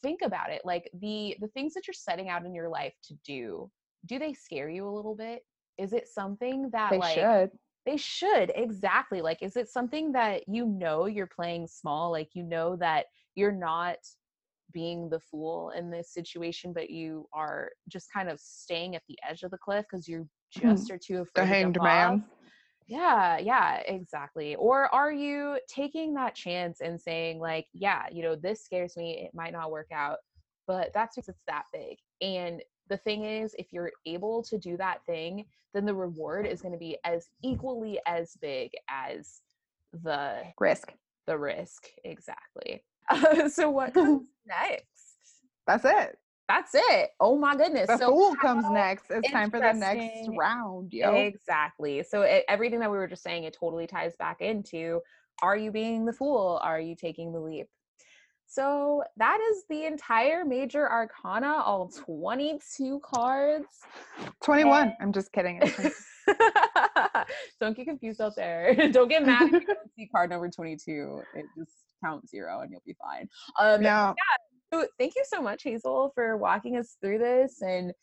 think 0.00 0.20
about 0.22 0.50
it. 0.50 0.62
Like 0.64 0.88
the 1.00 1.36
the 1.40 1.48
things 1.48 1.74
that 1.74 1.88
you're 1.88 1.94
setting 1.94 2.28
out 2.28 2.44
in 2.46 2.54
your 2.54 2.68
life 2.68 2.94
to 3.08 3.14
do, 3.24 3.68
do 4.06 4.20
they 4.20 4.32
scare 4.32 4.70
you 4.70 4.86
a 4.86 4.94
little 4.94 5.16
bit? 5.16 5.42
Is 5.76 5.92
it 5.92 6.06
something 6.06 6.70
that 6.70 6.90
they 6.90 6.98
like 6.98 7.14
should. 7.14 7.50
They 7.84 7.96
should 7.96 8.52
exactly 8.54 9.20
like 9.20 9.42
is 9.42 9.56
it 9.56 9.68
something 9.68 10.12
that 10.12 10.42
you 10.48 10.66
know 10.66 11.06
you're 11.06 11.26
playing 11.26 11.66
small 11.66 12.10
like 12.10 12.28
you 12.34 12.42
know 12.42 12.76
that 12.76 13.06
you're 13.34 13.52
not 13.52 13.96
being 14.72 15.08
the 15.10 15.20
fool 15.20 15.70
in 15.76 15.90
this 15.90 16.12
situation 16.12 16.72
but 16.72 16.90
you 16.90 17.26
are 17.32 17.70
just 17.88 18.08
kind 18.12 18.28
of 18.28 18.40
staying 18.40 18.96
at 18.96 19.02
the 19.08 19.18
edge 19.28 19.42
of 19.42 19.50
the 19.50 19.58
cliff 19.58 19.84
because 19.90 20.08
you're 20.08 20.26
mm-hmm. 20.56 20.70
just 20.70 20.90
are 20.90 20.98
too 20.98 21.22
afraid 21.22 21.42
to 21.42 21.46
hanged 21.46 21.78
man. 21.82 22.24
yeah 22.86 23.38
yeah 23.38 23.80
exactly 23.86 24.54
or 24.56 24.92
are 24.94 25.12
you 25.12 25.58
taking 25.68 26.14
that 26.14 26.34
chance 26.34 26.80
and 26.80 27.00
saying 27.00 27.38
like 27.38 27.66
yeah 27.72 28.04
you 28.10 28.22
know 28.22 28.34
this 28.34 28.64
scares 28.64 28.96
me 28.96 29.24
it 29.24 29.34
might 29.34 29.52
not 29.52 29.70
work 29.70 29.88
out 29.92 30.18
but 30.66 30.90
that's 30.94 31.16
because 31.16 31.28
it's 31.28 31.42
that 31.46 31.64
big 31.72 31.98
and 32.20 32.62
the 32.88 32.96
thing 32.96 33.24
is 33.24 33.54
if 33.58 33.72
you're 33.72 33.92
able 34.06 34.42
to 34.42 34.58
do 34.58 34.76
that 34.76 35.04
thing 35.06 35.44
then 35.74 35.84
the 35.86 35.94
reward 35.94 36.46
is 36.46 36.60
going 36.60 36.72
to 36.72 36.78
be 36.78 36.98
as 37.04 37.28
equally 37.42 37.98
as 38.06 38.36
big 38.40 38.70
as 38.90 39.40
the 40.02 40.42
Risk. 40.58 40.92
the 41.26 41.36
risk 41.38 41.88
exactly 42.04 42.84
uh, 43.10 43.48
so 43.48 43.70
what 43.70 43.94
comes 43.94 44.26
next 44.46 44.86
That's 45.66 45.84
it. 45.84 46.18
that's 46.48 46.72
it 46.74 47.10
oh 47.20 47.38
my 47.38 47.54
goodness 47.56 47.88
The 47.88 47.98
so 47.98 48.06
fool 48.08 48.34
comes 48.36 48.64
next. 48.70 49.06
It's 49.10 49.30
time 49.30 49.50
for 49.50 49.60
the 49.60 49.72
next 49.72 50.28
round, 50.36 50.92
yo. 50.92 51.14
Exactly. 51.14 52.02
So 52.02 52.22
it, 52.22 52.44
everything 52.48 52.80
that 52.80 52.90
we 52.90 52.98
were 52.98 53.06
just 53.06 53.22
saying, 53.22 53.44
it 53.44 53.56
totally 53.58 53.86
ties 53.86 54.14
back 54.16 54.40
into 54.40 55.00
are 55.42 55.56
you 55.56 55.70
being 55.72 56.04
the 56.04 56.12
fool? 56.12 56.60
Are 56.62 56.80
you 56.80 56.94
taking 56.94 57.32
the 57.32 57.40
leap? 57.40 57.68
So 58.52 59.02
that 59.16 59.38
is 59.50 59.64
the 59.70 59.86
entire 59.86 60.44
major 60.44 60.86
arcana, 60.86 61.62
all 61.64 61.88
22 61.88 63.00
cards. 63.02 63.64
21. 64.42 64.94
I'm 65.00 65.10
just 65.10 65.32
kidding. 65.32 65.58
Don't 67.60 67.74
get 67.74 67.86
confused 67.86 68.20
out 68.20 68.36
there. 68.36 68.74
don't 68.92 69.08
get 69.08 69.24
mad 69.24 69.54
if 69.54 69.62
you 69.62 69.66
don't 69.66 69.90
see 69.96 70.06
card 70.06 70.28
number 70.28 70.50
22. 70.50 71.22
It 71.34 71.46
just 71.56 71.72
count 72.04 72.28
zero 72.28 72.60
and 72.60 72.70
you'll 72.70 72.82
be 72.84 72.94
fine. 73.00 73.26
Um, 73.58 73.82
yeah. 73.82 74.12
so 74.70 74.86
thank 74.98 75.14
you 75.16 75.24
so 75.26 75.40
much, 75.40 75.62
Hazel, 75.62 76.12
for 76.14 76.36
walking 76.36 76.76
us 76.76 76.98
through 77.00 77.20
this 77.20 77.62
and 77.62 77.94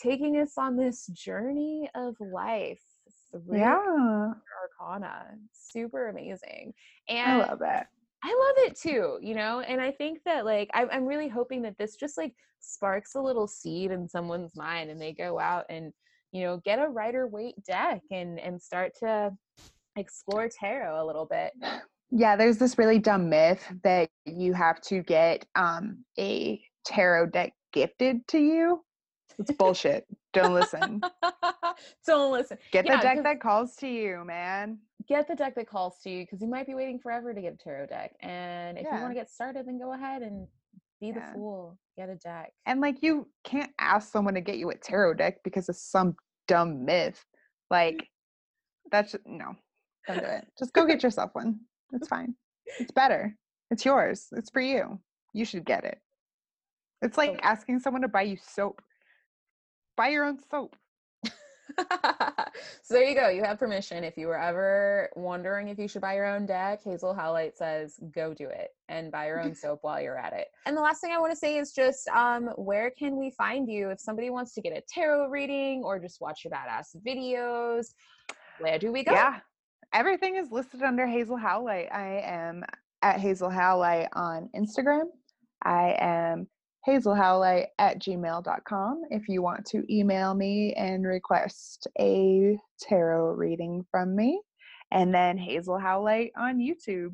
taking 0.00 0.36
us 0.36 0.52
on 0.58 0.76
this 0.76 1.06
journey 1.06 1.88
of 1.94 2.14
life 2.20 2.82
through 3.30 3.58
Yeah. 3.58 4.32
Arcana. 4.80 5.26
Super 5.52 6.08
amazing. 6.08 6.74
And 7.08 7.42
I 7.42 7.48
love 7.48 7.62
it. 7.62 7.86
I 8.22 8.28
love 8.28 8.70
it 8.70 8.76
too, 8.76 9.18
you 9.22 9.34
know, 9.34 9.60
and 9.60 9.80
I 9.80 9.92
think 9.92 10.20
that 10.24 10.44
like 10.44 10.70
I'm, 10.74 10.88
I'm 10.90 11.06
really 11.06 11.28
hoping 11.28 11.62
that 11.62 11.78
this 11.78 11.96
just 11.96 12.18
like 12.18 12.34
sparks 12.60 13.14
a 13.14 13.20
little 13.20 13.46
seed 13.46 13.90
in 13.90 14.08
someone's 14.08 14.56
mind 14.56 14.90
and 14.90 15.00
they 15.00 15.12
go 15.12 15.38
out 15.38 15.64
and 15.68 15.92
you 16.32 16.42
know 16.42 16.60
get 16.64 16.80
a 16.80 16.88
Rider 16.88 17.26
Waite 17.28 17.62
deck 17.64 18.02
and 18.10 18.40
and 18.40 18.60
start 18.60 18.92
to 19.00 19.32
explore 19.96 20.48
tarot 20.48 21.02
a 21.02 21.06
little 21.06 21.26
bit. 21.26 21.52
Yeah, 22.10 22.36
there's 22.36 22.56
this 22.58 22.78
really 22.78 22.98
dumb 22.98 23.28
myth 23.28 23.62
that 23.82 24.08
you 24.24 24.54
have 24.54 24.80
to 24.82 25.02
get 25.02 25.44
um, 25.54 26.04
a 26.18 26.60
tarot 26.86 27.26
deck 27.26 27.52
gifted 27.72 28.26
to 28.28 28.38
you. 28.38 28.82
It's 29.38 29.52
bullshit. 29.52 30.06
Don't 30.32 30.54
listen. 30.54 31.00
Don't 32.06 32.32
listen. 32.32 32.58
Get 32.70 32.84
Yeah, 32.86 32.96
the 32.96 33.02
deck 33.02 33.22
that 33.22 33.40
calls 33.40 33.76
to 33.76 33.88
you, 33.88 34.24
man. 34.24 34.78
Get 35.08 35.26
the 35.26 35.34
deck 35.34 35.54
that 35.54 35.68
calls 35.68 35.98
to 36.02 36.10
you 36.10 36.24
because 36.24 36.42
you 36.42 36.48
might 36.48 36.66
be 36.66 36.74
waiting 36.74 36.98
forever 36.98 37.32
to 37.32 37.40
get 37.40 37.54
a 37.54 37.56
tarot 37.56 37.86
deck. 37.86 38.14
And 38.20 38.76
if 38.78 38.84
you 38.84 38.90
want 38.90 39.10
to 39.10 39.14
get 39.14 39.30
started, 39.30 39.66
then 39.66 39.78
go 39.78 39.94
ahead 39.94 40.22
and 40.22 40.46
be 41.00 41.12
the 41.12 41.20
Yeah. 41.20 41.32
fool. 41.32 41.78
Get 41.96 42.08
a 42.10 42.16
deck. 42.16 42.52
And 42.66 42.80
like 42.80 43.02
you 43.02 43.28
can't 43.44 43.72
ask 43.78 44.12
someone 44.12 44.34
to 44.34 44.40
get 44.40 44.58
you 44.58 44.70
a 44.70 44.76
tarot 44.76 45.14
deck 45.14 45.42
because 45.44 45.68
of 45.68 45.76
some 45.76 46.16
dumb 46.46 46.84
myth. 46.84 47.24
Mm. 47.24 47.38
Like 47.70 48.08
that's 48.90 49.14
no. 49.24 49.56
Don't 50.06 50.20
do 50.20 50.24
it. 50.26 50.46
Just 50.58 50.72
go 50.72 50.86
get 50.86 51.02
yourself 51.02 51.30
one. 51.34 51.60
It's 51.92 52.08
fine. 52.16 52.34
It's 52.78 52.92
better. 52.92 53.34
It's 53.70 53.84
yours. 53.84 54.28
It's 54.32 54.50
for 54.50 54.60
you. 54.60 55.00
You 55.32 55.44
should 55.44 55.64
get 55.64 55.84
it. 55.84 55.98
It's 57.02 57.16
like 57.16 57.38
asking 57.42 57.80
someone 57.80 58.02
to 58.02 58.08
buy 58.08 58.22
you 58.22 58.36
soap. 58.36 58.82
Buy 59.98 60.10
your 60.10 60.24
own 60.24 60.38
soap. 60.48 60.76
so 62.82 62.94
there 62.94 63.02
you 63.02 63.16
go. 63.16 63.28
You 63.28 63.42
have 63.42 63.58
permission. 63.58 64.04
If 64.04 64.16
you 64.16 64.28
were 64.28 64.40
ever 64.40 65.10
wondering 65.16 65.68
if 65.68 65.78
you 65.78 65.88
should 65.88 66.02
buy 66.02 66.14
your 66.14 66.24
own 66.24 66.46
deck, 66.46 66.84
Hazel 66.84 67.12
Howlight 67.12 67.56
says 67.56 67.98
go 68.14 68.32
do 68.32 68.46
it 68.48 68.68
and 68.88 69.10
buy 69.10 69.26
your 69.26 69.40
own 69.40 69.54
soap 69.56 69.80
while 69.82 70.00
you're 70.00 70.16
at 70.16 70.32
it. 70.32 70.46
And 70.66 70.76
the 70.76 70.80
last 70.80 71.00
thing 71.00 71.10
I 71.10 71.18
want 71.18 71.32
to 71.32 71.36
say 71.36 71.58
is 71.58 71.72
just 71.72 72.06
um, 72.10 72.50
where 72.56 72.92
can 72.92 73.16
we 73.16 73.32
find 73.32 73.68
you 73.68 73.90
if 73.90 74.00
somebody 74.00 74.30
wants 74.30 74.54
to 74.54 74.60
get 74.60 74.72
a 74.72 74.82
tarot 74.88 75.30
reading 75.30 75.82
or 75.84 75.98
just 75.98 76.20
watch 76.20 76.44
your 76.44 76.52
badass 76.52 76.96
videos? 77.04 77.88
Where 78.60 78.78
do 78.78 78.92
we 78.92 79.02
go? 79.02 79.12
Yeah. 79.12 79.40
Everything 79.92 80.36
is 80.36 80.52
listed 80.52 80.82
under 80.82 81.08
Hazel 81.08 81.36
Howlight. 81.36 81.92
I 81.92 82.22
am 82.24 82.62
at 83.02 83.18
Hazel 83.18 83.50
Howlight 83.50 84.08
on 84.12 84.48
Instagram. 84.54 85.06
I 85.64 85.96
am 85.98 86.46
Hazel 86.88 87.14
Howlight 87.14 87.66
at 87.78 87.98
gmail.com 87.98 89.02
if 89.10 89.28
you 89.28 89.42
want 89.42 89.66
to 89.66 89.84
email 89.94 90.32
me 90.32 90.72
and 90.72 91.04
request 91.06 91.86
a 92.00 92.58
tarot 92.80 93.32
reading 93.32 93.84
from 93.90 94.16
me. 94.16 94.40
And 94.90 95.14
then 95.14 95.36
Hazel 95.36 95.78
Howlight 95.78 96.30
on 96.34 96.56
YouTube. 96.56 97.12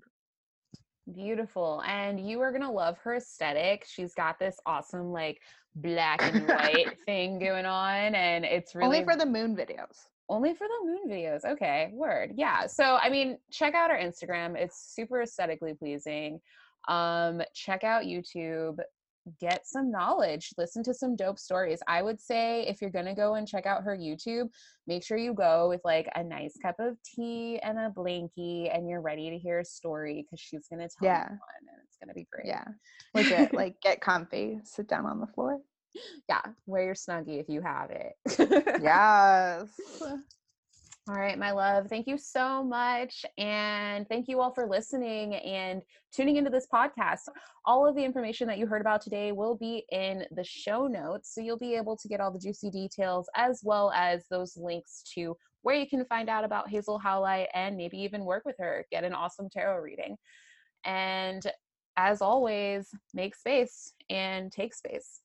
Beautiful. 1.12 1.82
And 1.84 2.24
you 2.24 2.40
are 2.40 2.52
going 2.52 2.62
to 2.62 2.70
love 2.70 2.98
her 2.98 3.16
aesthetic. 3.16 3.84
She's 3.88 4.14
got 4.14 4.38
this 4.38 4.60
awesome, 4.64 5.10
like, 5.10 5.40
black 5.74 6.22
and 6.22 6.46
white 6.46 6.96
thing 7.04 7.40
going 7.40 7.66
on. 7.66 8.14
And 8.14 8.44
it's 8.44 8.76
really 8.76 8.86
Only 8.86 9.04
for 9.04 9.16
the 9.16 9.26
moon 9.26 9.56
videos. 9.56 10.06
Only 10.28 10.54
for 10.54 10.68
the 10.68 10.86
moon 10.86 11.08
videos. 11.08 11.44
Okay, 11.44 11.90
word. 11.92 12.34
Yeah. 12.36 12.68
So 12.68 12.96
I 13.02 13.10
mean, 13.10 13.38
check 13.50 13.74
out 13.74 13.90
our 13.90 13.98
Instagram. 13.98 14.56
It's 14.56 14.94
super 14.94 15.22
aesthetically 15.22 15.74
pleasing. 15.74 16.40
Um, 16.86 17.42
check 17.54 17.82
out 17.82 18.04
YouTube. 18.04 18.78
Get 19.40 19.66
some 19.66 19.90
knowledge. 19.90 20.50
Listen 20.58 20.82
to 20.84 20.92
some 20.92 21.16
dope 21.16 21.38
stories. 21.38 21.80
I 21.88 22.02
would 22.02 22.20
say 22.20 22.66
if 22.66 22.82
you're 22.82 22.90
gonna 22.90 23.14
go 23.14 23.34
and 23.36 23.48
check 23.48 23.64
out 23.64 23.82
her 23.82 23.96
YouTube, 23.96 24.48
make 24.86 25.02
sure 25.02 25.16
you 25.16 25.32
go 25.32 25.68
with 25.68 25.80
like 25.84 26.08
a 26.14 26.22
nice 26.22 26.54
cup 26.60 26.76
of 26.78 26.96
tea 27.02 27.58
and 27.62 27.78
a 27.78 27.88
blankie, 27.90 28.74
and 28.74 28.88
you're 28.88 29.00
ready 29.00 29.30
to 29.30 29.38
hear 29.38 29.60
a 29.60 29.64
story 29.64 30.22
because 30.22 30.40
she's 30.40 30.66
gonna 30.68 30.88
tell 30.88 31.08
Yeah. 31.08 31.22
you 31.24 31.30
one, 31.30 31.68
and 31.72 31.78
it's 31.86 31.96
gonna 31.98 32.12
be 32.14 32.26
great. 32.30 32.46
Yeah. 32.46 32.64
Legit. 33.14 33.54
like 33.54 33.80
get 33.80 34.00
comfy. 34.02 34.60
Sit 34.64 34.88
down 34.88 35.06
on 35.06 35.20
the 35.20 35.26
floor. 35.28 35.58
yeah. 36.28 36.42
Wear 36.66 36.84
your 36.84 36.94
snuggie 36.94 37.40
if 37.40 37.48
you 37.48 37.62
have 37.62 37.90
it. 37.90 38.12
Yes. 38.82 39.68
All 41.06 41.16
right, 41.16 41.38
my 41.38 41.50
love. 41.50 41.88
Thank 41.88 42.06
you 42.06 42.16
so 42.16 42.64
much. 42.64 43.26
And 43.36 44.08
thank 44.08 44.26
you 44.26 44.40
all 44.40 44.54
for 44.54 44.66
listening 44.66 45.34
and 45.34 45.82
tuning 46.14 46.36
into 46.36 46.48
this 46.48 46.66
podcast. 46.72 47.28
All 47.66 47.86
of 47.86 47.94
the 47.94 48.02
information 48.02 48.48
that 48.48 48.56
you 48.56 48.66
heard 48.66 48.80
about 48.80 49.02
today 49.02 49.30
will 49.30 49.54
be 49.54 49.84
in 49.92 50.24
the 50.30 50.44
show 50.44 50.86
notes. 50.86 51.34
So 51.34 51.42
you'll 51.42 51.58
be 51.58 51.74
able 51.74 51.98
to 51.98 52.08
get 52.08 52.20
all 52.20 52.30
the 52.30 52.38
juicy 52.38 52.70
details 52.70 53.28
as 53.36 53.60
well 53.62 53.92
as 53.94 54.24
those 54.30 54.56
links 54.56 55.02
to 55.14 55.36
where 55.60 55.74
you 55.74 55.86
can 55.86 56.06
find 56.06 56.30
out 56.30 56.42
about 56.42 56.70
Hazel 56.70 56.98
Howlight 56.98 57.48
and 57.52 57.76
maybe 57.76 57.98
even 57.98 58.24
work 58.24 58.46
with 58.46 58.56
her, 58.58 58.86
get 58.90 59.04
an 59.04 59.12
awesome 59.12 59.50
tarot 59.50 59.82
reading. 59.82 60.16
And 60.86 61.42
as 61.98 62.22
always, 62.22 62.88
make 63.12 63.34
space 63.34 63.92
and 64.08 64.50
take 64.50 64.72
space. 64.74 65.20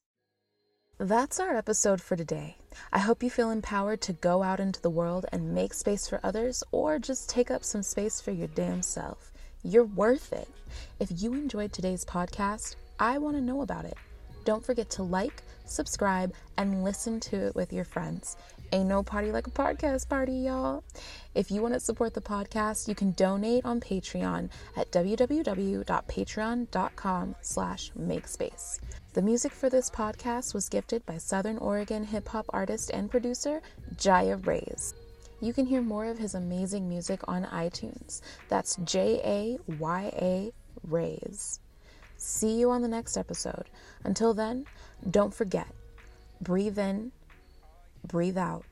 That's 1.02 1.40
our 1.40 1.56
episode 1.56 2.02
for 2.02 2.18
today. 2.18 2.58
I 2.92 3.00
hope 3.00 3.24
you 3.24 3.30
feel 3.30 3.52
empowered 3.52 4.02
to 4.02 4.12
go 4.12 4.44
out 4.44 4.60
into 4.60 4.82
the 4.82 4.90
world 4.90 5.26
and 5.32 5.54
make 5.54 5.74
space 5.74 6.10
for 6.10 6.20
others 6.24 6.62
or 6.74 7.00
just 7.00 7.30
take 7.30 7.50
up 7.50 7.64
some 7.64 7.84
space 7.84 8.20
for 8.20 8.32
your 8.32 8.50
damn 8.50 8.82
self. 8.82 9.32
You're 9.64 9.86
worth 9.86 10.34
it. 10.34 10.50
If 11.00 11.08
you 11.22 11.32
enjoyed 11.36 11.72
today's 11.72 12.04
podcast, 12.04 12.76
I 13.00 13.18
want 13.18 13.38
to 13.38 13.42
know 13.42 13.62
about 13.62 13.86
it. 13.86 13.96
Don't 14.44 14.66
forget 14.66 14.90
to 14.90 15.04
like, 15.04 15.42
subscribe, 15.64 16.34
and 16.58 16.84
listen 16.84 17.22
to 17.22 17.48
it 17.48 17.56
with 17.56 17.72
your 17.72 17.86
friends. 17.86 18.36
Ain't 18.72 18.88
no 18.88 19.02
party 19.02 19.32
like 19.32 19.48
a 19.48 19.52
podcast 19.52 20.08
party, 20.10 20.34
y'all. 20.34 20.84
If 21.34 21.50
you 21.50 21.60
want 21.62 21.74
to 21.74 21.80
support 21.80 22.14
the 22.14 22.22
podcast, 22.22 22.88
you 22.88 22.94
can 22.94 23.14
donate 23.14 23.66
on 23.66 23.80
Patreon 23.80 24.52
at 24.78 24.92
www.patreon.com 24.92 27.36
slash 27.42 27.92
makespace. 28.00 28.80
The 29.14 29.24
music 29.24 29.54
for 29.54 29.72
this 29.72 29.90
podcast 29.90 30.54
was 30.54 30.70
gifted 30.70 31.04
by 31.08 31.18
Southern 31.18 31.58
Oregon 31.58 32.04
hip 32.04 32.28
hop 32.28 32.46
artist 32.50 32.92
and 32.94 33.10
producer 33.10 33.64
Jaya 33.98 34.38
Rays. 34.38 34.94
You 35.42 35.52
can 35.52 35.66
hear 35.66 35.82
more 35.82 36.06
of 36.06 36.20
his 36.20 36.36
amazing 36.36 36.88
music 36.88 37.22
on 37.28 37.46
iTunes. 37.46 38.22
That's 38.50 38.76
J 38.84 39.20
A 39.26 39.58
Y 39.80 40.12
A 40.16 40.54
Rays. 40.88 41.60
See 42.18 42.60
you 42.60 42.70
on 42.70 42.84
the 42.84 42.88
next 42.88 43.18
episode. 43.18 43.66
Until 44.04 44.36
then, 44.36 44.68
don't 45.10 45.34
forget 45.34 45.66
breathe 46.42 46.78
in, 46.78 47.12
breathe 48.08 48.38
out, 48.38 48.64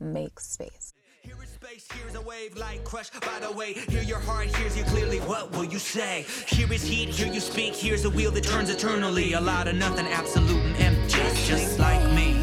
make 0.00 0.40
space. 0.40 0.92
Here 1.22 1.36
is 1.42 1.50
space, 1.50 1.86
here's 1.94 2.16
a 2.16 2.20
wave 2.20 2.56
like 2.56 2.84
by 3.20 3.38
the. 3.40 3.74
Hear 3.88 4.02
your 4.02 4.18
heart, 4.18 4.54
hears 4.56 4.76
you 4.76 4.84
clearly. 4.84 5.18
What 5.20 5.52
will 5.52 5.64
you 5.64 5.78
say? 5.78 6.26
Here 6.48 6.72
is 6.72 6.82
heat, 6.82 7.10
here 7.10 7.32
you 7.32 7.40
speak. 7.40 7.74
Here's 7.74 8.04
a 8.04 8.10
wheel 8.10 8.32
that 8.32 8.44
turns 8.44 8.70
eternally. 8.70 9.34
A 9.34 9.40
lot 9.40 9.68
of 9.68 9.76
nothing, 9.76 10.06
absolute 10.06 10.50
and 10.50 10.76
empty, 10.76 11.20
just 11.46 11.78
like 11.78 12.02
me. 12.12 12.42